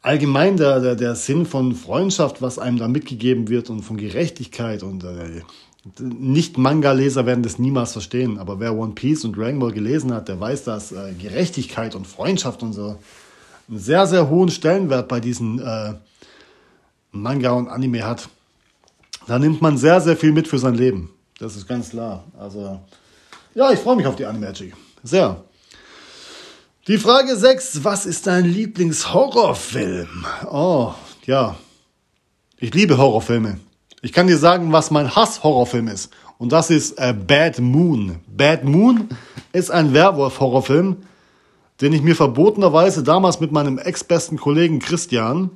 allgemein 0.05 0.57
der, 0.59 0.81
der, 0.81 0.97
der 0.97 1.15
Sinn 1.15 1.47
von 1.47 1.75
Freundschaft, 1.75 2.43
was 2.43 2.59
einem 2.59 2.79
da 2.79 2.89
mitgegeben 2.89 3.49
wird 3.49 3.71
und 3.71 3.83
von 3.83 3.97
Gerechtigkeit 3.97 4.83
und 4.83 5.03
äh, 5.03 5.41
nicht-Manga-Leser 5.99 7.27
werden 7.27 7.43
das 7.43 7.59
niemals 7.59 7.93
verstehen, 7.93 8.39
aber 8.39 8.61
wer 8.61 8.75
One 8.75 8.93
Piece 8.93 9.25
und 9.25 9.37
Dragon 9.37 9.59
Ball 9.59 9.73
gelesen 9.73 10.13
hat, 10.13 10.29
der 10.29 10.39
weiß, 10.39 10.65
dass 10.65 10.93
äh, 10.93 11.13
Gerechtigkeit 11.19 11.95
und 11.95 12.07
Freundschaft 12.07 12.63
und 12.63 12.75
so 12.75 12.99
einen 13.69 13.79
sehr, 13.79 14.07
sehr 14.07 14.29
hohen 14.29 14.51
Stellenwert 14.51 15.09
bei 15.09 15.21
diesen 15.21 15.59
äh, 15.59 15.95
Manga 17.11 17.53
und 17.53 17.69
Anime 17.69 18.05
hat. 18.05 18.29
Da 19.27 19.39
nimmt 19.39 19.63
man 19.63 19.79
sehr, 19.79 20.03
sehr 20.03 20.19
viel 20.19 20.33
mit 20.33 20.49
für 20.49 20.59
sein 20.59 20.75
Leben. 20.75 21.11
Das 21.39 21.57
ist 21.57 21.67
ganz 21.67 21.91
klar. 21.91 22.25
Also, 22.39 22.79
ja, 23.55 23.71
ich 23.73 23.79
freue 23.79 23.97
mich 23.97 24.07
auf 24.07 24.17
die 24.17 24.27
Animagic. 24.27 24.75
Sehr. 25.03 25.43
Die 26.87 26.99
Frage 26.99 27.35
6. 27.35 27.83
Was 27.83 28.05
ist 28.05 28.27
dein 28.27 28.45
Lieblingshorrorfilm? 28.45 30.27
Oh, 30.51 30.93
ja. 31.25 31.57
Ich 32.59 32.75
liebe 32.75 32.99
Horrorfilme. 32.99 33.59
Ich 34.03 34.13
kann 34.13 34.27
dir 34.27 34.37
sagen, 34.37 34.71
was 34.71 34.91
mein 34.91 35.17
Hass-Horrorfilm 35.17 35.89
ist. 35.89 36.13
Und 36.37 36.53
das 36.53 36.69
ist 36.69 36.99
äh, 36.99 37.15
Bad 37.15 37.59
Moon. 37.59 38.17
Bad 38.27 38.65
Moon 38.65 39.09
ist 39.55 39.71
ein 39.71 39.95
Werwolf-Horrorfilm, 39.95 40.99
den 41.81 41.93
ich 41.95 42.03
mir 42.03 42.15
verbotenerweise 42.15 43.03
damals 43.03 43.41
mit 43.41 43.51
meinem 43.51 43.79
ex-besten 43.79 44.37
Kollegen 44.37 44.79
Christian, 44.79 45.53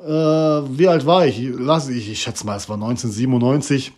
äh, 0.00 0.08
wie 0.08 0.86
alt 0.86 1.04
war 1.04 1.26
ich? 1.26 1.42
Lass 1.58 1.88
ich, 1.88 2.08
ich 2.08 2.22
schätze 2.22 2.46
mal, 2.46 2.54
es 2.54 2.68
war 2.68 2.76
1997. 2.76 3.92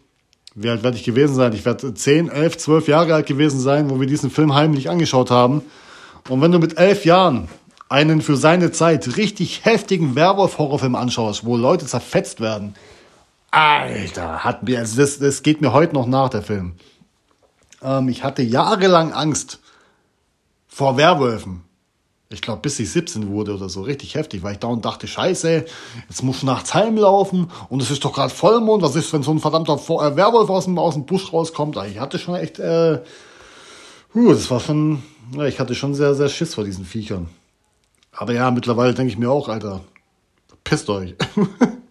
Wie 0.55 0.71
alt 0.71 0.83
werde 0.83 0.97
ich 0.97 1.05
gewesen 1.05 1.35
sein? 1.35 1.53
Ich 1.53 1.67
werde 1.67 1.93
10, 1.93 2.31
11, 2.31 2.57
12 2.57 2.89
Jahre 2.89 3.13
alt 3.13 3.27
gewesen 3.27 3.61
sein, 3.61 3.91
wo 3.91 4.01
wir 4.01 4.07
diesen 4.07 4.31
Film 4.31 4.55
heimlich 4.55 4.89
angeschaut 4.89 5.31
haben. 5.31 5.61
Und 6.29 6.41
wenn 6.41 6.53
du 6.53 6.59
mit 6.59 6.79
elf 6.79 7.05
Jahren 7.05 7.49
einen 7.89 8.21
für 8.21 8.37
seine 8.37 8.71
Zeit 8.71 9.17
richtig 9.17 9.65
heftigen 9.65 10.15
Werwolf-Horrorfilm 10.15 10.95
anschaust, 10.95 11.45
wo 11.45 11.57
Leute 11.57 11.87
zerfetzt 11.87 12.41
werden, 12.41 12.75
Alter, 13.51 14.45
hat 14.45 14.63
mir, 14.63 14.79
also 14.79 15.01
das, 15.01 15.19
das 15.19 15.43
geht 15.43 15.61
mir 15.61 15.73
heute 15.73 15.95
noch 15.95 16.07
nach, 16.07 16.29
der 16.29 16.43
Film. 16.43 16.75
Ähm, 17.83 18.09
ich 18.09 18.23
hatte 18.23 18.43
jahrelang 18.43 19.13
Angst 19.13 19.59
vor 20.69 20.97
Werwölfen. 20.97 21.63
Ich 22.33 22.43
glaube, 22.43 22.63
bis 22.63 22.79
ich 22.79 22.93
17 22.93 23.29
wurde 23.29 23.55
oder 23.55 23.69
so, 23.69 23.83
richtig 23.83 24.15
heftig, 24.15 24.45
weil 24.45 24.53
ich 24.53 24.61
da 24.61 24.69
und 24.69 24.85
dachte, 24.85 25.09
scheiße, 25.09 25.65
jetzt 26.09 26.23
muss 26.23 26.39
ich 26.39 26.43
nachts 26.45 26.75
heimlaufen 26.75 27.51
und 27.69 27.83
es 27.83 27.91
ist 27.91 28.05
doch 28.05 28.13
gerade 28.13 28.33
Vollmond, 28.33 28.85
was 28.85 28.95
ist, 28.95 29.13
wenn 29.13 29.25
so 29.25 29.33
ein 29.33 29.41
verdammter 29.41 29.75
äh, 29.75 30.15
Werwolf 30.15 30.49
aus 30.49 30.67
dem, 30.67 30.79
aus 30.79 30.95
dem 30.95 31.07
Busch 31.07 31.33
rauskommt? 31.33 31.77
Ich 31.89 31.99
hatte 31.99 32.21
schon 32.21 32.37
echt, 32.37 32.61
äh, 32.61 33.01
huh, 34.15 34.33
das 34.33 34.49
war 34.49 34.61
schon, 34.61 35.03
ja, 35.33 35.45
ich 35.45 35.61
hatte 35.61 35.75
schon 35.75 35.95
sehr, 35.95 36.15
sehr 36.15 36.29
Schiss 36.29 36.55
vor 36.55 36.65
diesen 36.65 36.85
Viechern. 36.85 37.29
Aber 38.13 38.33
ja, 38.33 38.51
mittlerweile 38.51 38.95
denke 38.95 39.13
ich 39.13 39.19
mir 39.19 39.31
auch, 39.31 39.49
Alter, 39.49 39.83
pisst 40.65 40.89
euch. 40.91 41.15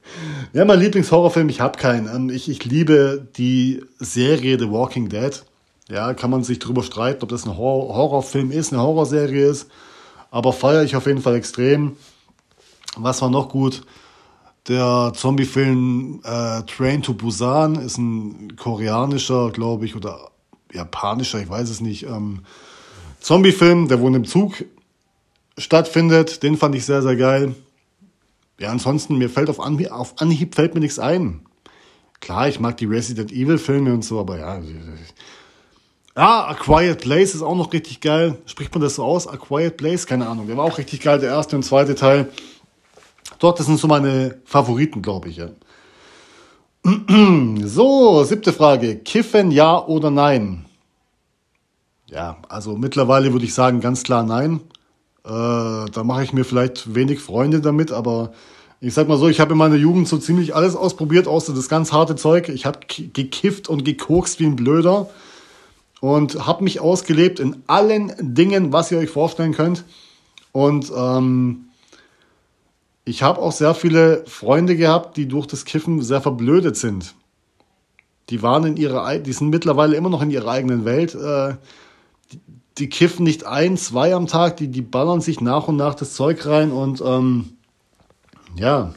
Ja, 0.51 0.65
mein 0.65 0.79
Lieblingshorrorfilm, 0.79 1.49
ich 1.49 1.61
habe 1.61 1.77
keinen. 1.77 2.07
Ähm, 2.07 2.29
ich, 2.29 2.49
ich 2.49 2.65
liebe 2.65 3.27
die 3.37 3.83
Serie 3.99 4.57
The 4.57 4.71
Walking 4.71 5.07
Dead. 5.09 5.43
Ja, 5.89 6.13
kann 6.13 6.31
man 6.31 6.43
sich 6.43 6.59
drüber 6.59 6.83
streiten, 6.83 7.23
ob 7.23 7.29
das 7.29 7.45
ein 7.45 7.55
Horror 7.57 7.95
Horrorfilm 7.95 8.51
ist, 8.51 8.73
eine 8.73 8.81
Horrorserie 8.81 9.47
ist. 9.47 9.69
Aber 10.31 10.53
feiere 10.53 10.83
ich 10.83 10.95
auf 10.95 11.07
jeden 11.07 11.21
Fall 11.21 11.35
extrem. 11.35 11.97
Was 12.95 13.21
war 13.21 13.29
noch 13.29 13.49
gut? 13.49 13.83
Der 14.67 15.13
Zombie-Film 15.15 16.21
äh, 16.23 16.61
Train 16.63 17.01
to 17.01 17.13
Busan 17.13 17.75
ist 17.75 17.97
ein 17.97 18.55
koreanischer, 18.55 19.51
glaube 19.51 19.85
ich, 19.85 19.95
oder 19.95 20.31
japanischer, 20.71 21.41
ich 21.41 21.49
weiß 21.49 21.69
es 21.69 21.81
nicht. 21.81 22.03
Ähm, 22.03 22.41
Zombie-Film, 23.19 23.87
der 23.87 23.99
wohl 23.99 24.15
im 24.15 24.25
Zug 24.25 24.63
stattfindet. 25.57 26.43
Den 26.43 26.57
fand 26.57 26.75
ich 26.75 26.85
sehr, 26.85 27.01
sehr 27.01 27.15
geil. 27.15 27.55
Ja, 28.59 28.69
ansonsten, 28.69 29.17
mir 29.17 29.29
fällt 29.29 29.49
auf 29.49 29.59
Anhieb, 29.59 29.91
auf 29.91 30.15
Anhieb 30.21 30.55
fällt 30.55 30.73
mir 30.73 30.81
nichts 30.81 30.99
ein. 30.99 31.45
Klar, 32.19 32.49
ich 32.49 32.59
mag 32.59 32.77
die 32.77 32.85
Resident 32.85 33.31
Evil 33.31 33.57
Filme 33.57 33.93
und 33.93 34.03
so, 34.03 34.19
aber 34.19 34.37
ja. 34.37 34.61
Ja, 36.15 36.47
A 36.47 36.53
Quiet 36.53 36.99
Place 36.99 37.33
ist 37.33 37.41
auch 37.41 37.55
noch 37.55 37.71
richtig 37.71 38.01
geil. 38.01 38.37
Spricht 38.45 38.73
man 38.73 38.81
das 38.81 38.95
so 38.95 39.03
aus? 39.05 39.27
A 39.27 39.37
Quiet 39.37 39.77
Place? 39.77 40.05
Keine 40.05 40.27
Ahnung. 40.27 40.47
Der 40.47 40.57
war 40.57 40.65
auch 40.65 40.77
richtig 40.77 40.99
geil, 40.99 41.19
der 41.19 41.29
erste 41.29 41.55
und 41.55 41.63
zweite 41.63 41.95
Teil. 41.95 42.29
Dort, 43.39 43.59
das 43.59 43.67
sind 43.67 43.79
so 43.79 43.87
meine 43.87 44.37
Favoriten, 44.43 45.01
glaube 45.01 45.29
ich. 45.29 45.37
Ja. 45.37 45.49
So, 47.63 48.23
siebte 48.23 48.51
Frage. 48.51 48.97
Kiffen 48.97 49.51
ja 49.51 49.85
oder 49.85 50.11
nein? 50.11 50.65
Ja, 52.11 52.37
also 52.49 52.75
mittlerweile 52.75 53.33
würde 53.33 53.45
ich 53.45 53.53
sagen 53.53 53.81
ganz 53.81 54.03
klar 54.03 54.23
nein. 54.23 54.61
Äh, 55.23 55.29
da 55.29 56.03
mache 56.03 56.23
ich 56.23 56.33
mir 56.33 56.43
vielleicht 56.43 56.95
wenig 56.95 57.19
Freunde 57.19 57.61
damit, 57.61 57.91
aber 57.91 58.31
ich 58.81 58.93
sag 58.93 59.07
mal 59.07 59.17
so, 59.17 59.27
ich 59.27 59.39
habe 59.39 59.51
in 59.51 59.57
meiner 59.57 59.75
Jugend 59.75 60.07
so 60.07 60.17
ziemlich 60.17 60.55
alles 60.55 60.75
ausprobiert, 60.75 61.27
außer 61.27 61.53
das 61.53 61.69
ganz 61.69 61.91
harte 61.91 62.15
Zeug. 62.15 62.49
Ich 62.49 62.65
habe 62.65 62.79
gekifft 62.87 63.67
und 63.67 63.85
gekokst 63.85 64.39
wie 64.39 64.45
ein 64.45 64.55
Blöder 64.55 65.09
und 65.99 66.47
habe 66.47 66.63
mich 66.63 66.79
ausgelebt 66.79 67.39
in 67.39 67.57
allen 67.67 68.13
Dingen, 68.19 68.73
was 68.73 68.91
ihr 68.91 68.97
euch 68.97 69.09
vorstellen 69.09 69.53
könnt. 69.53 69.83
Und 70.51 70.91
ähm, 70.95 71.65
ich 73.05 73.21
habe 73.21 73.39
auch 73.39 73.51
sehr 73.51 73.75
viele 73.75 74.23
Freunde 74.25 74.75
gehabt, 74.75 75.17
die 75.17 75.27
durch 75.27 75.45
das 75.45 75.65
Kiffen 75.65 76.01
sehr 76.01 76.21
verblödet 76.21 76.75
sind. 76.75 77.13
Die 78.29 78.41
waren 78.41 78.63
in 78.63 78.77
ihrer, 78.77 79.19
die 79.19 79.33
sind 79.33 79.49
mittlerweile 79.49 79.95
immer 79.95 80.09
noch 80.09 80.21
in 80.21 80.31
ihrer 80.31 80.49
eigenen 80.49 80.85
Welt. 80.85 81.13
Äh, 81.15 81.55
die 82.77 82.89
kiffen 82.89 83.23
nicht 83.23 83.45
ein, 83.45 83.77
zwei 83.77 84.15
am 84.15 84.27
Tag, 84.27 84.57
die, 84.57 84.69
die 84.69 84.81
ballern 84.81 85.21
sich 85.21 85.41
nach 85.41 85.67
und 85.67 85.75
nach 85.75 85.95
das 85.95 86.13
Zeug 86.13 86.45
rein 86.45 86.71
und 86.71 87.01
ähm, 87.05 87.51
ja, 88.55 88.93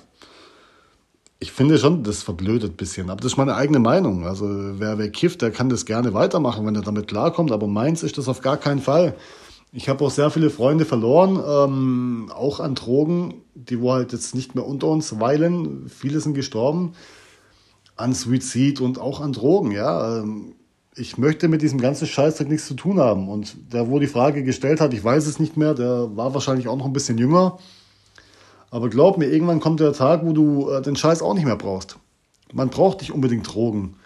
ich 1.42 1.50
finde 1.50 1.76
schon, 1.76 2.04
das 2.04 2.22
verblödet 2.22 2.74
ein 2.74 2.76
bisschen. 2.76 3.10
Aber 3.10 3.20
das 3.20 3.32
ist 3.32 3.36
meine 3.36 3.56
eigene 3.56 3.80
Meinung. 3.80 4.26
Also 4.26 4.46
wer, 4.48 4.96
wer 4.98 5.10
kifft, 5.10 5.42
der 5.42 5.50
kann 5.50 5.68
das 5.68 5.86
gerne 5.86 6.14
weitermachen, 6.14 6.64
wenn 6.64 6.76
er 6.76 6.82
damit 6.82 7.08
klarkommt. 7.08 7.50
Aber 7.50 7.66
meins 7.66 8.04
ist 8.04 8.16
das 8.16 8.28
auf 8.28 8.42
gar 8.42 8.56
keinen 8.56 8.78
Fall. 8.78 9.16
Ich 9.72 9.88
habe 9.88 10.04
auch 10.04 10.10
sehr 10.10 10.30
viele 10.30 10.50
Freunde 10.50 10.84
verloren, 10.84 11.42
ähm, 11.44 12.30
auch 12.32 12.60
an 12.60 12.76
Drogen, 12.76 13.42
die 13.54 13.80
wo 13.80 13.92
halt 13.92 14.12
jetzt 14.12 14.36
nicht 14.36 14.54
mehr 14.54 14.64
unter 14.64 14.86
uns 14.86 15.18
weilen. 15.18 15.88
Viele 15.88 16.20
sind 16.20 16.34
gestorben 16.34 16.92
an 17.96 18.12
Suizid 18.12 18.80
und 18.80 19.00
auch 19.00 19.20
an 19.20 19.32
Drogen. 19.32 19.72
Ja, 19.72 20.18
ähm, 20.18 20.54
ich 20.94 21.16
möchte 21.16 21.48
mit 21.48 21.62
diesem 21.62 21.80
ganzen 21.80 22.06
Scheißdreck 22.06 22.48
nichts 22.48 22.66
zu 22.66 22.74
tun 22.74 23.00
haben. 23.00 23.28
Und 23.28 23.56
der, 23.72 23.88
wo 23.88 23.98
die 23.98 24.06
Frage 24.06 24.44
gestellt 24.44 24.80
hat, 24.80 24.92
ich 24.92 25.02
weiß 25.02 25.26
es 25.26 25.38
nicht 25.38 25.56
mehr, 25.56 25.74
der 25.74 26.14
war 26.16 26.34
wahrscheinlich 26.34 26.68
auch 26.68 26.76
noch 26.76 26.86
ein 26.86 26.92
bisschen 26.92 27.18
jünger. 27.18 27.58
Aber 28.70 28.88
glaub 28.90 29.18
mir, 29.18 29.26
irgendwann 29.26 29.60
kommt 29.60 29.80
der 29.80 29.92
Tag, 29.92 30.24
wo 30.24 30.32
du 30.32 30.70
äh, 30.70 30.82
den 30.82 30.96
Scheiß 30.96 31.22
auch 31.22 31.34
nicht 31.34 31.44
mehr 31.44 31.56
brauchst. 31.56 31.96
Man 32.52 32.68
braucht 32.68 33.00
nicht 33.00 33.12
unbedingt 33.12 33.52
Drogen. 33.52 33.96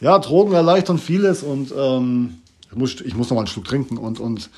Ja, 0.00 0.18
Drogen 0.18 0.52
erleichtern 0.52 0.98
vieles 0.98 1.42
und 1.42 1.72
ähm, 1.76 2.38
ich, 2.70 2.76
muss, 2.76 3.00
ich 3.00 3.14
muss 3.14 3.28
noch 3.28 3.36
mal 3.36 3.42
einen 3.42 3.46
Schluck 3.46 3.66
trinken 3.66 3.98
und, 3.98 4.20
und 4.20 4.50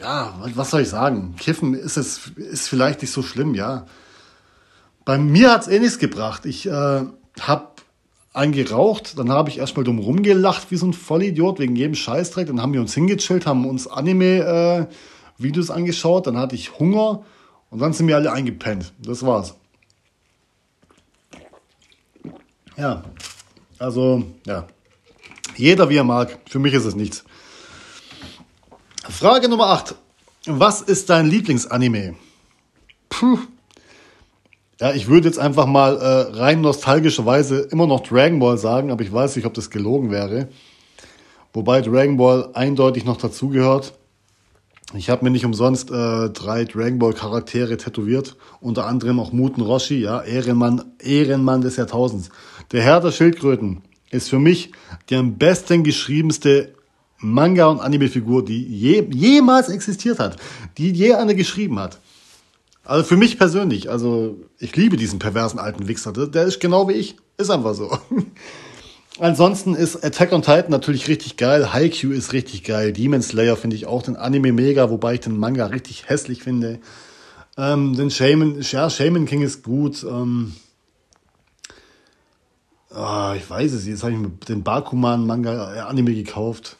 ja, 0.00 0.34
was 0.54 0.70
soll 0.70 0.82
ich 0.82 0.88
sagen? 0.88 1.36
Kiffen 1.38 1.72
ist 1.74 1.96
es 1.96 2.28
ist 2.36 2.68
vielleicht 2.68 3.00
nicht 3.00 3.12
so 3.12 3.22
schlimm, 3.22 3.54
ja. 3.54 3.86
Bei 5.04 5.16
mir 5.16 5.52
hat 5.52 5.62
es 5.62 5.68
eh 5.68 5.78
nichts 5.78 5.98
gebracht. 5.98 6.44
Ich 6.44 6.66
äh, 6.66 6.70
habe 6.70 7.68
eingeraucht. 8.36 9.18
Dann 9.18 9.30
habe 9.30 9.50
ich 9.50 9.58
erstmal 9.58 9.84
dumm 9.84 9.98
rumgelacht 9.98 10.70
wie 10.70 10.76
so 10.76 10.86
ein 10.86 10.92
Vollidiot 10.92 11.58
wegen 11.58 11.76
jedem 11.76 11.94
Scheißdreck. 11.94 12.46
Dann 12.46 12.60
haben 12.60 12.72
wir 12.72 12.80
uns 12.80 12.94
hingechillt, 12.94 13.46
haben 13.46 13.66
uns 13.66 13.86
Anime-Videos 13.86 15.68
äh, 15.68 15.72
angeschaut. 15.72 16.26
Dann 16.26 16.36
hatte 16.36 16.54
ich 16.54 16.78
Hunger 16.78 17.24
und 17.70 17.80
dann 17.80 17.92
sind 17.92 18.08
wir 18.08 18.16
alle 18.16 18.32
eingepennt. 18.32 18.92
Das 18.98 19.24
war's. 19.24 19.54
Ja, 22.76 23.04
also, 23.78 24.24
ja. 24.46 24.66
Jeder 25.56 25.88
wie 25.88 25.96
er 25.96 26.04
mag. 26.04 26.38
Für 26.48 26.58
mich 26.58 26.74
ist 26.74 26.84
es 26.84 26.94
nichts. 26.94 27.24
Frage 29.08 29.48
Nummer 29.48 29.68
8. 29.68 29.94
Was 30.46 30.82
ist 30.82 31.08
dein 31.08 31.26
Lieblingsanime? 31.26 32.16
Puh. 33.08 33.38
Ja, 34.78 34.92
ich 34.92 35.08
würde 35.08 35.26
jetzt 35.26 35.38
einfach 35.38 35.64
mal 35.64 35.96
äh, 35.96 36.36
rein 36.36 36.60
nostalgischerweise 36.60 37.60
immer 37.70 37.86
noch 37.86 38.00
Dragon 38.00 38.38
Ball 38.38 38.58
sagen, 38.58 38.90
aber 38.90 39.02
ich 39.02 39.12
weiß 39.12 39.36
nicht, 39.36 39.46
ob 39.46 39.54
das 39.54 39.70
gelogen 39.70 40.10
wäre. 40.10 40.48
Wobei 41.54 41.80
Dragon 41.80 42.18
Ball 42.18 42.50
eindeutig 42.52 43.06
noch 43.06 43.16
dazugehört. 43.16 43.94
Ich 44.94 45.08
habe 45.08 45.24
mir 45.24 45.30
nicht 45.30 45.46
umsonst 45.46 45.90
äh, 45.90 46.28
drei 46.28 46.64
Dragon 46.64 46.98
Ball 46.98 47.14
Charaktere 47.14 47.78
tätowiert, 47.78 48.36
unter 48.60 48.86
anderem 48.86 49.18
auch 49.18 49.32
Muten 49.32 49.62
Roshi, 49.62 50.00
ja, 50.00 50.20
Ehrenmann, 50.20 50.84
Ehrenmann 51.02 51.62
des 51.62 51.76
Jahrtausends. 51.76 52.28
Der 52.72 52.82
Herr 52.82 53.00
der 53.00 53.12
Schildkröten 53.12 53.82
ist 54.10 54.28
für 54.28 54.38
mich 54.38 54.72
die 55.08 55.16
am 55.16 55.38
besten 55.38 55.84
geschriebenste 55.84 56.74
Manga- 57.18 57.68
und 57.68 57.80
Anime-Figur, 57.80 58.44
die 58.44 58.62
je, 58.62 59.08
jemals 59.10 59.70
existiert 59.70 60.18
hat, 60.18 60.36
die 60.76 60.92
je 60.92 61.14
eine 61.14 61.34
geschrieben 61.34 61.78
hat. 61.78 61.98
Also 62.86 63.04
für 63.04 63.16
mich 63.16 63.36
persönlich, 63.36 63.90
also 63.90 64.38
ich 64.58 64.76
liebe 64.76 64.96
diesen 64.96 65.18
perversen 65.18 65.58
alten 65.58 65.88
Wichser. 65.88 66.12
Der 66.12 66.44
ist 66.44 66.60
genau 66.60 66.88
wie 66.88 66.92
ich. 66.92 67.16
Ist 67.36 67.50
einfach 67.50 67.74
so. 67.74 67.98
Ansonsten 69.18 69.74
ist 69.74 70.04
Attack 70.04 70.32
on 70.32 70.42
Titan 70.42 70.70
natürlich 70.70 71.08
richtig 71.08 71.36
geil. 71.36 71.72
Haikyuu 71.72 72.12
ist 72.12 72.32
richtig 72.32 72.64
geil. 72.64 72.92
Demon 72.92 73.22
Slayer 73.22 73.56
finde 73.56 73.74
ich 73.74 73.86
auch 73.86 74.02
den 74.02 74.16
Anime 74.16 74.52
mega, 74.52 74.90
wobei 74.90 75.14
ich 75.14 75.20
den 75.20 75.38
Manga 75.38 75.66
richtig 75.66 76.08
hässlich 76.08 76.42
finde. 76.42 76.78
Ähm, 77.56 77.96
den 77.96 78.10
Shaman, 78.10 78.60
ja, 78.60 78.88
Shaman 78.90 79.24
King 79.24 79.42
ist 79.42 79.64
gut. 79.64 80.04
Ähm, 80.04 80.54
oh, 82.94 83.32
ich 83.36 83.48
weiß 83.48 83.72
es, 83.72 83.86
jetzt 83.86 84.02
habe 84.02 84.12
ich 84.12 84.18
mir 84.18 84.30
den 84.48 84.62
Bakuman-Manga-Anime 84.62 86.10
äh, 86.10 86.22
gekauft. 86.22 86.76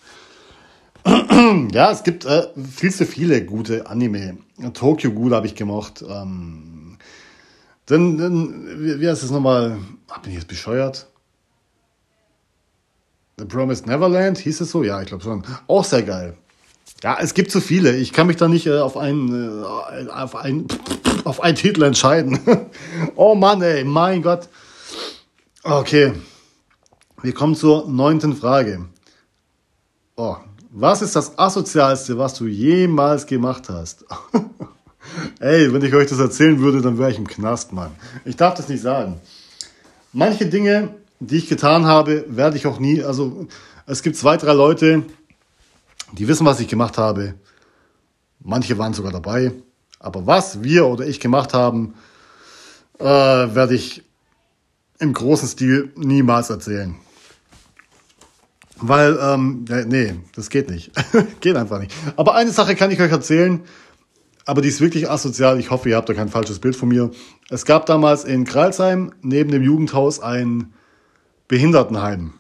ja, 1.73 1.91
es 1.91 2.03
gibt 2.03 2.25
äh, 2.25 2.49
viel 2.57 2.93
zu 2.93 3.05
viele 3.05 3.45
gute 3.45 3.87
Anime. 3.89 4.39
Tokyo 4.73 5.13
Ghoul 5.13 5.35
habe 5.35 5.47
ich 5.47 5.55
gemocht. 5.55 6.03
Ähm, 6.09 6.97
dann, 7.87 8.19
dann, 8.19 9.01
wie, 9.01 9.09
heißt 9.09 9.23
es 9.23 9.31
nochmal? 9.31 9.79
Bin 10.23 10.33
ich 10.33 10.39
jetzt 10.39 10.49
bescheuert? 10.49 11.07
The 13.39 13.45
Promised 13.45 13.87
Neverland, 13.87 14.39
hieß 14.39 14.63
es 14.63 14.71
so? 14.71 14.83
Ja, 14.83 15.03
ich 15.03 15.09
glaube 15.09 15.23
schon. 15.23 15.45
Auch 15.67 15.85
sehr 15.85 16.03
geil. 16.03 16.37
Ja, 17.03 17.19
es 17.21 17.35
gibt 17.35 17.51
so 17.51 17.61
viele. 17.61 17.95
Ich 17.97 18.13
kann 18.13 18.27
mich 18.27 18.37
da 18.37 18.49
nicht 18.49 18.67
äh, 18.67 18.79
auf 18.79 18.97
einen, 18.97 19.63
äh, 19.63 20.11
auf 20.11 20.37
einen, 20.37 20.67
auf 21.25 21.43
einen 21.43 21.57
Titel 21.57 21.83
entscheiden. 21.83 22.41
oh 23.17 23.35
Mann, 23.35 23.61
ey, 23.61 23.85
mein 23.85 24.23
Gott. 24.23 24.49
Okay. 25.63 26.15
Wir 27.23 27.35
kommen 27.35 27.55
zur 27.55 27.89
neunten 27.89 28.35
Frage. 28.37 28.87
Oh, 30.17 30.37
was 30.79 31.03
ist 31.03 31.17
das 31.17 31.39
Asozialste, 31.39 32.19
was 32.19 32.35
du 32.35 32.47
jemals 32.47 33.27
gemacht 33.27 33.69
hast? 33.69 34.05
ey, 35.41 35.73
wenn 35.73 35.83
ich 35.83 35.95
euch 35.95 36.09
das 36.09 36.19
erzählen 36.19 36.59
würde, 36.61 36.83
dann 36.83 36.99
wäre 36.99 37.11
ich 37.11 37.19
im 37.19 37.27
Knast, 37.27 37.73
Mann. 37.73 37.93
Ich 38.25 38.37
darf 38.37 38.55
das 38.55 38.69
nicht 38.69 38.83
sagen. 38.83 39.21
Manche 40.13 40.47
Dinge 40.47 40.95
die 41.21 41.37
ich 41.37 41.49
getan 41.49 41.87
habe, 41.87 42.25
werde 42.29 42.57
ich 42.57 42.67
auch 42.67 42.79
nie. 42.79 43.03
Also 43.03 43.47
es 43.87 44.03
gibt 44.03 44.17
zwei, 44.17 44.37
drei 44.37 44.53
Leute, 44.53 45.05
die 46.13 46.29
wissen, 46.29 46.47
was 46.47 46.61
ich 46.61 46.69
gemacht 46.69 46.99
habe. 46.99 47.35
Manche 48.41 48.79
waren 48.79 48.95
sogar 48.95 49.13
dabei. 49.13 49.53
Aber 49.99 50.27
was 50.27 50.63
wir 50.63 50.87
oder 50.87 51.07
ich 51.07 51.21
gemacht 51.21 51.55
haben, 51.55 51.95
äh, 52.99 53.05
werde 53.05 53.75
ich 53.75 54.03
im 54.99 55.13
großen 55.13 55.49
Stil 55.49 55.93
niemals 55.97 56.51
erzählen. 56.51 56.95
Weil, 58.79 59.19
ähm, 59.21 59.65
nee, 59.87 60.15
das 60.35 60.51
geht 60.51 60.71
nicht. 60.71 60.93
geht 61.41 61.57
einfach 61.57 61.81
nicht. 61.81 61.93
Aber 62.17 62.35
eine 62.35 62.51
Sache 62.51 62.77
kann 62.77 62.91
ich 62.91 63.01
euch 63.01 63.11
erzählen, 63.11 63.63
aber 64.45 64.61
die 64.61 64.69
ist 64.69 64.81
wirklich 64.81 65.11
asozial. 65.11 65.59
Ich 65.59 65.71
hoffe, 65.71 65.89
ihr 65.89 65.97
habt 65.97 66.09
da 66.09 66.15
kein 66.15 66.29
falsches 66.29 66.61
Bild 66.61 66.77
von 66.77 66.89
mir. 66.89 67.11
Es 67.51 67.65
gab 67.65 67.87
damals 67.87 68.25
in 68.25 68.45
Kralsheim 68.45 69.13
neben 69.23 69.51
dem 69.51 69.63
Jugendhaus 69.63 70.21
ein 70.21 70.73
Behindertenheim. 71.49 72.35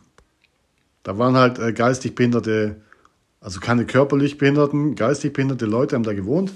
Da 1.03 1.19
waren 1.19 1.37
halt 1.37 1.59
äh, 1.59 1.73
geistig 1.73 2.15
behinderte, 2.15 2.83
also 3.41 3.61
keine 3.61 3.87
körperlich 3.87 4.39
behinderten, 4.39 4.95
geistig 4.95 5.33
behinderte 5.33 5.67
Leute 5.67 5.97
haben 5.97 6.03
da 6.03 6.13
gewohnt. 6.13 6.53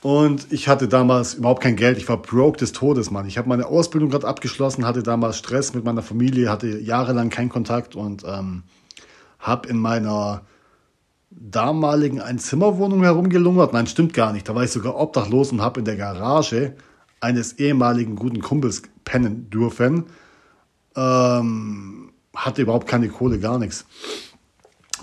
Und 0.00 0.46
ich 0.50 0.68
hatte 0.68 0.86
damals 0.86 1.34
überhaupt 1.34 1.62
kein 1.62 1.74
Geld. 1.74 1.98
Ich 1.98 2.08
war 2.08 2.22
broke 2.22 2.56
des 2.56 2.72
Todes, 2.72 3.10
Mann. 3.10 3.26
Ich 3.26 3.36
habe 3.36 3.48
meine 3.48 3.66
Ausbildung 3.66 4.10
gerade 4.10 4.28
abgeschlossen, 4.28 4.86
hatte 4.86 5.02
damals 5.02 5.38
Stress 5.38 5.74
mit 5.74 5.84
meiner 5.84 6.02
Familie, 6.02 6.50
hatte 6.50 6.78
jahrelang 6.78 7.30
keinen 7.30 7.48
Kontakt 7.48 7.96
und 7.96 8.22
ähm, 8.24 8.62
habe 9.38 9.68
in 9.68 9.78
meiner 9.78 10.42
damaligen 11.30 12.20
Einzimmerwohnung 12.20 13.02
herumgelungert. 13.02 13.72
Nein, 13.72 13.86
stimmt 13.86 14.14
gar 14.14 14.32
nicht. 14.32 14.48
Da 14.48 14.54
war 14.54 14.64
ich 14.64 14.70
sogar 14.70 14.96
obdachlos 14.96 15.52
und 15.52 15.60
habe 15.60 15.80
in 15.80 15.84
der 15.84 15.96
Garage 15.96 16.74
eines 17.20 17.54
ehemaligen 17.54 18.16
guten 18.16 18.40
Kumpels 18.40 18.82
pennen 19.04 19.50
dürfen 19.50 20.06
ähm, 20.98 22.10
hatte 22.34 22.62
überhaupt 22.62 22.88
keine 22.88 23.08
Kohle, 23.08 23.38
gar 23.38 23.58
nichts. 23.58 23.86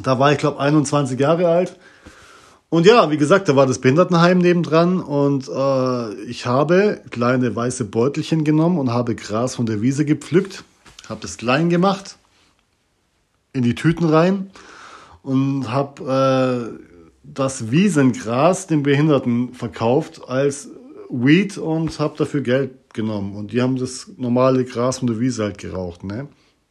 Da 0.02 0.20
war 0.20 0.32
ich, 0.32 0.38
glaube 0.38 0.60
21 0.60 1.20
Jahre 1.20 1.48
alt. 1.48 1.78
Und 2.70 2.86
ja, 2.86 3.10
wie 3.12 3.18
gesagt, 3.18 3.48
da 3.48 3.56
war 3.56 3.68
das 3.68 3.80
Behindertenheim 3.80 4.40
nebendran 4.40 5.00
und 5.00 5.48
äh, 5.48 6.14
ich 6.24 6.46
habe 6.46 7.02
kleine 7.10 7.56
weiße 7.56 7.86
Beutelchen 7.86 8.44
genommen 8.44 8.80
und 8.80 8.92
habe 8.92 9.16
Gras 9.16 9.56
von 9.56 9.66
der 9.66 9.82
Wiese 9.82 10.04
gepflückt, 10.04 10.66
habe 11.08 11.22
das 11.22 11.38
klein 11.38 11.70
gemacht, 11.70 12.18
in 13.56 13.64
die 13.64 13.76
Tüten 13.76 14.08
rein 14.08 14.52
und 15.24 15.72
habe 15.72 16.78
äh, 16.78 16.86
das 17.24 17.72
Wiesengras 17.72 18.68
den 18.68 18.84
Behinderten 18.84 19.54
verkauft 19.54 20.22
als 20.28 20.70
Weed 21.10 21.58
und 21.58 22.00
habe 22.00 22.18
dafür 22.18 22.42
Geld 22.42 22.94
genommen. 22.94 23.36
Und 23.36 23.52
die 23.52 23.62
haben 23.62 23.78
das 23.78 24.12
normale 24.18 24.66
Gras 24.66 25.00
von 25.00 25.08
der 25.08 25.20
Wiese 25.20 25.44
halt 25.44 25.58
geraucht, 25.58 26.04
ne? 26.04 26.28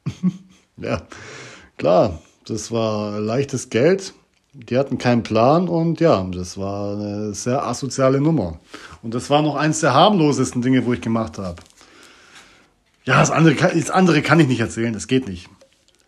ja, 0.76 1.02
klar, 1.78 2.20
das 2.46 2.70
war 2.70 3.20
leichtes 3.20 3.70
Geld. 3.70 4.14
Die 4.52 4.78
hatten 4.78 4.98
keinen 4.98 5.24
Plan 5.24 5.68
und 5.68 5.98
ja, 5.98 6.22
das 6.30 6.56
war 6.56 6.94
eine 6.94 7.34
sehr 7.34 7.66
asoziale 7.66 8.20
Nummer. 8.20 8.60
Und 9.02 9.14
das 9.14 9.28
war 9.28 9.42
noch 9.42 9.56
eins 9.56 9.80
der 9.80 9.94
harmlosesten 9.94 10.62
Dinge, 10.62 10.86
wo 10.86 10.92
ich 10.92 11.00
gemacht 11.00 11.38
habe. 11.38 11.56
Ja, 13.04 13.18
das 13.18 13.32
andere, 13.32 13.56
das 13.56 13.90
andere 13.90 14.22
kann 14.22 14.38
ich 14.38 14.46
nicht 14.46 14.60
erzählen, 14.60 14.92
das 14.92 15.08
geht 15.08 15.26
nicht. 15.26 15.48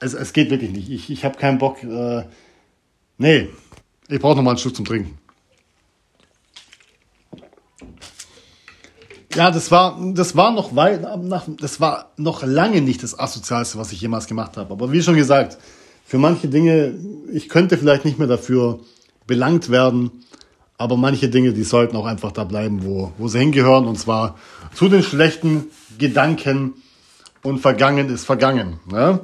Es, 0.01 0.15
es 0.15 0.33
geht 0.33 0.51
wirklich 0.51 0.71
nicht. 0.71 0.91
Ich, 0.91 1.11
ich 1.11 1.25
habe 1.25 1.39
keinen 1.39 1.59
Bock. 1.59 1.83
Äh, 1.83 2.25
nee, 3.19 3.49
ich 4.09 4.21
brauche 4.21 4.37
noch 4.37 4.43
mal 4.43 4.51
einen 4.51 4.59
Schluck 4.59 4.77
zum 4.77 4.85
Trinken. 4.85 5.19
Ja, 9.35 9.51
das 9.51 9.71
war, 9.71 9.99
das 10.15 10.35
war 10.35 10.53
noch 10.53 10.75
weit, 10.77 11.07
das 11.61 11.79
war 11.79 12.13
noch 12.17 12.43
lange 12.43 12.81
nicht 12.81 13.03
das 13.03 13.19
Asozialste, 13.19 13.79
was 13.79 13.93
ich 13.93 14.01
jemals 14.01 14.27
gemacht 14.27 14.57
habe. 14.57 14.73
Aber 14.73 14.93
wie 14.93 15.03
schon 15.03 15.17
gesagt, 15.17 15.59
für 16.07 16.17
manche 16.17 16.49
Dinge, 16.49 16.95
ich 17.31 17.51
könnte 17.51 17.77
vielleicht 17.77 18.07
nicht 18.07 18.19
mehr 18.19 18.29
dafür 18.29 18.81
belangt 19.27 19.69
werden, 19.69 20.11
aber 20.79 20.97
manche 20.97 21.29
Dinge, 21.29 21.53
die 21.53 21.65
sollten 21.65 21.97
auch 21.97 22.07
einfach 22.07 22.33
da 22.33 22.45
bleiben, 22.45 22.85
wo, 22.85 23.13
wo 23.19 23.29
sie 23.29 23.39
hingehören, 23.39 23.87
und 23.87 23.99
zwar 23.99 24.39
zu 24.75 24.89
den 24.89 25.03
schlechten 25.03 25.67
Gedanken 25.99 26.75
und 27.43 27.59
vergangen 27.59 28.09
ist 28.09 28.25
vergangen. 28.25 28.81
Ne? 28.91 29.21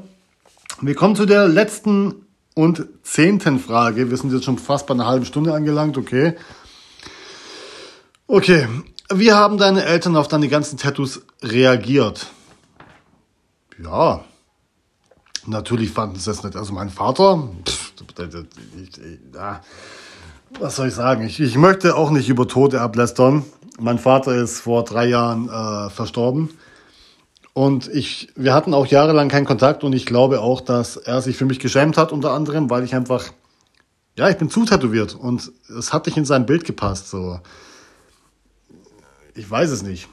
Wir 0.85 0.97
kommen 0.97 1.15
zu 1.15 1.27
der 1.27 1.47
letzten 1.47 2.27
und 2.57 2.89
zehnten 3.05 3.61
Frage. 3.61 4.11
Wir 4.11 4.17
sind 4.17 4.33
jetzt 4.33 4.45
schon 4.45 4.59
fast 4.59 4.89
bei 4.89 4.95
einer 4.95 5.07
halben 5.07 5.25
Stunde 5.25 5.55
angelangt, 5.55 5.97
okay. 5.97 6.35
Okay, 8.27 8.67
wie 9.15 9.33
haben 9.33 9.59
deine 9.59 9.85
Eltern 9.85 10.17
auf 10.17 10.27
deine 10.27 10.49
ganzen 10.49 10.79
Tattoos 10.79 11.23
reagiert? 11.41 12.27
Ja, 13.81 14.25
natürlich 15.47 15.91
fanden 15.93 16.17
sie 16.19 16.29
das 16.29 16.43
nicht. 16.43 16.57
Also 16.57 16.73
mein 16.73 16.91
Vater, 16.91 17.49
pff, 17.65 17.93
was 20.59 20.75
soll 20.75 20.89
ich 20.89 20.95
sagen? 20.95 21.25
Ich, 21.25 21.39
ich 21.39 21.57
möchte 21.57 21.95
auch 21.95 22.11
nicht 22.11 22.29
über 22.29 22.49
Tote 22.49 22.81
ablästern. 22.81 23.45
Mein 23.79 24.01
Vater 24.01 24.35
ist 24.35 24.59
vor 24.59 24.83
drei 24.83 25.07
Jahren 25.07 25.49
äh, 25.49 25.91
verstorben. 25.91 26.51
Und 27.55 27.89
ich, 27.89 28.33
wir 28.35 28.55
hatten 28.55 28.73
auch 28.73 28.87
jahrelang 28.87 29.29
keinen 29.29 29.45
Kontakt 29.45 29.85
und 29.85 29.93
ich 29.93 30.07
glaube 30.07 30.41
auch, 30.41 30.61
dass 30.61 30.97
er 30.97 31.21
sich 31.21 31.37
für 31.37 31.45
mich 31.45 31.59
geschämt 31.59 31.99
hat, 31.99 32.13
unter 32.13 32.33
anderem, 32.33 32.71
weil 32.71 32.83
ich 32.83 32.95
einfach, 32.95 33.27
ja, 34.17 34.29
ich 34.31 34.39
bin 34.39 34.49
zu 34.49 34.65
tätowiert 34.65 35.15
und 35.15 35.53
es 35.79 35.93
hat 35.93 36.07
nicht 36.07 36.17
in 36.17 36.25
sein 36.25 36.47
Bild 36.47 36.65
gepasst, 36.65 37.11
so. 37.11 37.41
Ich 39.35 39.51
weiß 39.51 39.71
es 39.71 39.83
nicht. 39.83 40.09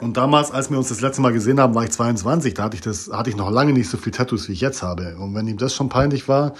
Und 0.00 0.16
damals, 0.16 0.52
als 0.52 0.70
wir 0.70 0.78
uns 0.78 0.88
das 0.88 1.00
letzte 1.00 1.20
Mal 1.22 1.32
gesehen 1.32 1.58
haben, 1.58 1.74
war 1.74 1.82
ich 1.82 1.90
22. 1.90 2.54
Da 2.54 2.64
hatte 2.64 2.76
ich, 2.76 2.82
das, 2.82 3.10
hatte 3.12 3.30
ich 3.30 3.36
noch 3.36 3.50
lange 3.50 3.72
nicht 3.72 3.90
so 3.90 3.96
viel 3.96 4.12
Tattoos, 4.12 4.48
wie 4.48 4.52
ich 4.52 4.60
jetzt 4.60 4.82
habe. 4.82 5.16
Und 5.16 5.34
wenn 5.34 5.48
ihm 5.48 5.58
das 5.58 5.74
schon 5.74 5.88
peinlich 5.88 6.28
war, 6.28 6.54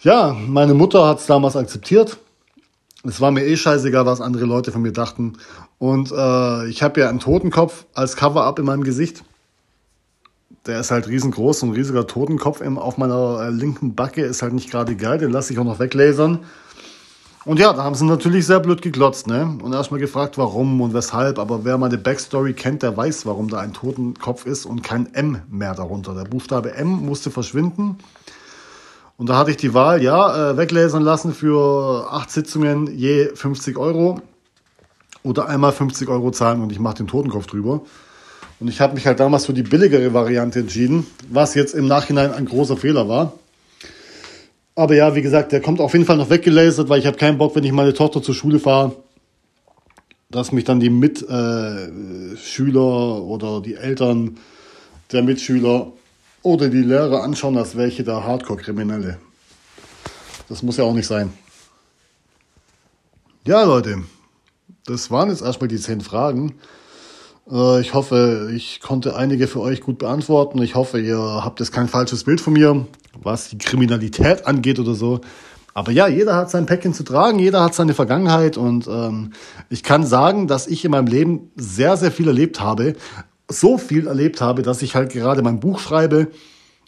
ja, 0.00 0.36
meine 0.46 0.74
Mutter 0.74 1.06
hat 1.06 1.20
es 1.20 1.26
damals 1.26 1.54
akzeptiert. 1.56 2.18
Es 3.04 3.20
war 3.20 3.30
mir 3.30 3.46
eh 3.46 3.56
scheißegal, 3.56 4.06
was 4.06 4.20
andere 4.20 4.44
Leute 4.44 4.72
von 4.72 4.82
mir 4.82 4.92
dachten. 4.92 5.34
Und 5.84 6.12
äh, 6.12 6.66
ich 6.68 6.82
habe 6.82 7.00
ja 7.00 7.10
einen 7.10 7.20
Totenkopf 7.20 7.84
als 7.92 8.16
Cover-up 8.16 8.58
in 8.58 8.64
meinem 8.64 8.84
Gesicht. 8.84 9.22
Der 10.64 10.80
ist 10.80 10.90
halt 10.90 11.08
riesengroß, 11.08 11.60
so 11.60 11.66
ein 11.66 11.72
riesiger 11.72 12.06
Totenkopf 12.06 12.62
auf 12.62 12.96
meiner 12.96 13.42
äh, 13.42 13.50
linken 13.50 13.94
Backe 13.94 14.22
ist 14.22 14.40
halt 14.40 14.54
nicht 14.54 14.70
gerade 14.70 14.96
geil. 14.96 15.18
Den 15.18 15.30
lasse 15.30 15.52
ich 15.52 15.58
auch 15.58 15.64
noch 15.64 15.80
weglasern. 15.80 16.38
Und 17.44 17.58
ja, 17.58 17.74
da 17.74 17.84
haben 17.84 17.94
sie 17.94 18.06
natürlich 18.06 18.46
sehr 18.46 18.60
blöd 18.60 18.80
geglotzt, 18.80 19.26
ne? 19.26 19.58
Und 19.62 19.74
erstmal 19.74 20.00
gefragt, 20.00 20.38
warum 20.38 20.80
und 20.80 20.94
weshalb. 20.94 21.38
Aber 21.38 21.66
wer 21.66 21.76
meine 21.76 21.98
Backstory 21.98 22.54
kennt, 22.54 22.82
der 22.82 22.96
weiß, 22.96 23.26
warum 23.26 23.50
da 23.50 23.58
ein 23.58 23.74
Totenkopf 23.74 24.46
ist 24.46 24.64
und 24.64 24.82
kein 24.82 25.12
M 25.12 25.42
mehr 25.50 25.74
darunter. 25.74 26.14
Der 26.14 26.24
Buchstabe 26.24 26.72
M 26.72 26.88
musste 27.04 27.30
verschwinden. 27.30 27.98
Und 29.18 29.28
da 29.28 29.36
hatte 29.36 29.50
ich 29.50 29.58
die 29.58 29.74
Wahl, 29.74 30.02
ja, 30.02 30.52
äh, 30.52 30.56
weglasern 30.56 31.02
lassen 31.02 31.34
für 31.34 32.10
acht 32.10 32.30
Sitzungen 32.30 32.86
je 32.86 33.34
50 33.34 33.76
Euro 33.76 34.22
oder 35.24 35.48
einmal 35.48 35.72
50 35.72 36.08
Euro 36.08 36.30
zahlen 36.30 36.62
und 36.62 36.70
ich 36.70 36.78
mache 36.78 36.98
den 36.98 37.08
Totenkopf 37.08 37.46
drüber. 37.46 37.82
Und 38.60 38.68
ich 38.68 38.80
habe 38.80 38.94
mich 38.94 39.06
halt 39.06 39.18
damals 39.18 39.46
für 39.46 39.52
die 39.52 39.62
billigere 39.62 40.14
Variante 40.14 40.60
entschieden, 40.60 41.06
was 41.28 41.54
jetzt 41.54 41.74
im 41.74 41.88
Nachhinein 41.88 42.32
ein 42.32 42.44
großer 42.44 42.76
Fehler 42.76 43.08
war. 43.08 43.32
Aber 44.76 44.94
ja, 44.94 45.14
wie 45.14 45.22
gesagt, 45.22 45.52
der 45.52 45.60
kommt 45.60 45.80
auf 45.80 45.92
jeden 45.92 46.04
Fall 46.04 46.18
noch 46.18 46.30
weggelasert, 46.30 46.88
weil 46.88 47.00
ich 47.00 47.06
habe 47.06 47.16
keinen 47.16 47.38
Bock, 47.38 47.56
wenn 47.56 47.64
ich 47.64 47.72
meine 47.72 47.94
Tochter 47.94 48.22
zur 48.22 48.34
Schule 48.34 48.60
fahre, 48.60 48.94
dass 50.30 50.52
mich 50.52 50.64
dann 50.64 50.80
die 50.80 50.90
Mitschüler 50.90 52.36
äh, 52.80 53.20
oder 53.20 53.60
die 53.60 53.74
Eltern 53.74 54.36
der 55.12 55.22
Mitschüler 55.22 55.92
oder 56.42 56.68
die 56.68 56.82
Lehrer 56.82 57.22
anschauen, 57.22 57.56
als 57.56 57.76
welche 57.76 58.04
da 58.04 58.24
Hardcore-Kriminelle. 58.24 59.18
Das 60.48 60.62
muss 60.62 60.76
ja 60.76 60.84
auch 60.84 60.92
nicht 60.92 61.06
sein. 61.06 61.32
Ja, 63.46 63.62
Leute, 63.64 64.02
das 64.86 65.10
waren 65.10 65.30
jetzt 65.30 65.42
erstmal 65.42 65.68
die 65.68 65.78
zehn 65.78 66.00
Fragen. 66.00 66.54
Äh, 67.50 67.80
ich 67.80 67.94
hoffe, 67.94 68.50
ich 68.54 68.80
konnte 68.80 69.16
einige 69.16 69.46
für 69.46 69.60
euch 69.60 69.80
gut 69.80 69.98
beantworten. 69.98 70.62
Ich 70.62 70.74
hoffe, 70.74 71.00
ihr 71.00 71.18
habt 71.18 71.60
jetzt 71.60 71.72
kein 71.72 71.88
falsches 71.88 72.24
Bild 72.24 72.40
von 72.40 72.52
mir, 72.52 72.86
was 73.22 73.48
die 73.48 73.58
Kriminalität 73.58 74.46
angeht 74.46 74.78
oder 74.78 74.94
so. 74.94 75.20
Aber 75.72 75.90
ja, 75.90 76.06
jeder 76.06 76.36
hat 76.36 76.50
sein 76.50 76.66
Päckchen 76.66 76.94
zu 76.94 77.02
tragen, 77.02 77.40
jeder 77.40 77.64
hat 77.64 77.74
seine 77.74 77.94
Vergangenheit 77.94 78.56
und 78.56 78.86
ähm, 78.86 79.32
ich 79.70 79.82
kann 79.82 80.06
sagen, 80.06 80.46
dass 80.46 80.68
ich 80.68 80.84
in 80.84 80.92
meinem 80.92 81.08
Leben 81.08 81.50
sehr, 81.56 81.96
sehr 81.96 82.12
viel 82.12 82.28
erlebt 82.28 82.60
habe. 82.60 82.94
So 83.48 83.76
viel 83.76 84.06
erlebt 84.06 84.40
habe, 84.40 84.62
dass 84.62 84.82
ich 84.82 84.94
halt 84.94 85.12
gerade 85.12 85.42
mein 85.42 85.58
Buch 85.58 85.80
schreibe 85.80 86.28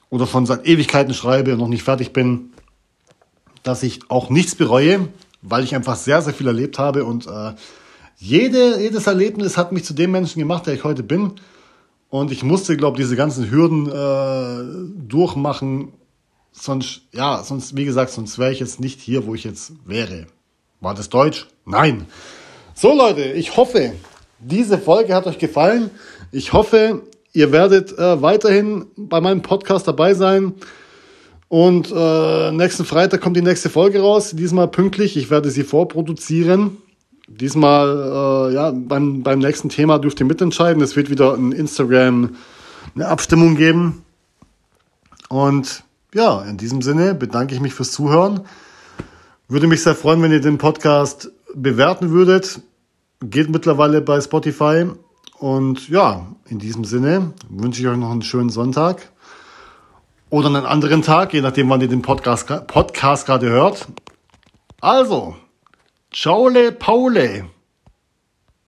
oder 0.08 0.26
von 0.26 0.46
seit 0.46 0.66
Ewigkeiten 0.66 1.14
schreibe 1.14 1.52
und 1.52 1.58
noch 1.58 1.68
nicht 1.68 1.82
fertig 1.82 2.12
bin, 2.12 2.52
dass 3.64 3.82
ich 3.82 4.08
auch 4.08 4.30
nichts 4.30 4.54
bereue, 4.54 5.08
weil 5.42 5.64
ich 5.64 5.74
einfach 5.74 5.96
sehr, 5.96 6.22
sehr 6.22 6.32
viel 6.32 6.46
erlebt 6.46 6.78
habe 6.78 7.04
und 7.04 7.26
äh, 7.26 7.54
jede, 8.16 8.80
jedes 8.80 9.06
Erlebnis 9.06 9.56
hat 9.56 9.72
mich 9.72 9.84
zu 9.84 9.94
dem 9.94 10.10
Menschen 10.10 10.38
gemacht, 10.38 10.66
der 10.66 10.74
ich 10.74 10.84
heute 10.84 11.02
bin. 11.02 11.32
Und 12.08 12.32
ich 12.32 12.42
musste, 12.42 12.76
glaube 12.76 12.96
ich, 12.96 13.04
diese 13.04 13.16
ganzen 13.16 13.50
Hürden 13.50 13.88
äh, 13.88 15.06
durchmachen. 15.06 15.92
Sonst, 16.52 17.02
ja, 17.12 17.42
sonst, 17.42 17.76
wie 17.76 17.84
gesagt, 17.84 18.10
sonst 18.10 18.38
wäre 18.38 18.52
ich 18.52 18.60
jetzt 18.60 18.80
nicht 18.80 19.00
hier, 19.00 19.26
wo 19.26 19.34
ich 19.34 19.44
jetzt 19.44 19.72
wäre. 19.84 20.26
War 20.80 20.94
das 20.94 21.10
Deutsch? 21.10 21.46
Nein. 21.66 22.06
So, 22.74 22.94
Leute, 22.94 23.32
ich 23.32 23.56
hoffe, 23.56 23.92
diese 24.38 24.78
Folge 24.78 25.14
hat 25.14 25.26
euch 25.26 25.38
gefallen. 25.38 25.90
Ich 26.32 26.52
hoffe, 26.52 27.02
ihr 27.32 27.52
werdet 27.52 27.98
äh, 27.98 28.22
weiterhin 28.22 28.86
bei 28.96 29.20
meinem 29.20 29.42
Podcast 29.42 29.86
dabei 29.86 30.14
sein. 30.14 30.54
Und 31.48 31.92
äh, 31.94 32.52
nächsten 32.52 32.84
Freitag 32.84 33.20
kommt 33.20 33.36
die 33.36 33.42
nächste 33.42 33.68
Folge 33.68 34.00
raus. 34.00 34.30
Diesmal 34.34 34.68
pünktlich. 34.68 35.16
Ich 35.16 35.30
werde 35.30 35.50
sie 35.50 35.64
vorproduzieren. 35.64 36.78
Diesmal, 37.28 38.50
äh, 38.50 38.54
ja, 38.54 38.70
beim, 38.70 39.22
beim 39.22 39.40
nächsten 39.40 39.68
Thema 39.68 39.98
dürft 39.98 40.20
ihr 40.20 40.26
mitentscheiden. 40.26 40.82
Es 40.82 40.94
wird 40.94 41.10
wieder 41.10 41.34
in 41.34 41.52
Instagram 41.52 42.36
eine 42.94 43.08
Abstimmung 43.08 43.56
geben. 43.56 44.04
Und 45.28 45.82
ja, 46.14 46.42
in 46.42 46.56
diesem 46.56 46.82
Sinne 46.82 47.14
bedanke 47.14 47.54
ich 47.54 47.60
mich 47.60 47.74
fürs 47.74 47.90
Zuhören. 47.90 48.42
Würde 49.48 49.66
mich 49.66 49.82
sehr 49.82 49.94
freuen, 49.94 50.22
wenn 50.22 50.32
ihr 50.32 50.40
den 50.40 50.58
Podcast 50.58 51.30
bewerten 51.54 52.10
würdet. 52.10 52.60
Geht 53.20 53.50
mittlerweile 53.50 54.00
bei 54.00 54.20
Spotify. 54.20 54.86
Und 55.38 55.88
ja, 55.88 56.26
in 56.48 56.58
diesem 56.58 56.84
Sinne 56.84 57.32
wünsche 57.48 57.80
ich 57.80 57.88
euch 57.88 57.96
noch 57.96 58.10
einen 58.10 58.22
schönen 58.22 58.50
Sonntag. 58.50 59.10
Oder 60.30 60.46
einen 60.48 60.66
anderen 60.66 61.02
Tag, 61.02 61.32
je 61.34 61.40
nachdem, 61.40 61.68
wann 61.70 61.80
ihr 61.80 61.88
den 61.88 62.02
Podcast, 62.02 62.46
Podcast 62.66 63.26
gerade 63.26 63.48
hört. 63.48 63.86
Also, 64.80 65.36
Ciao, 66.18 66.48
Paule. 66.72 67.55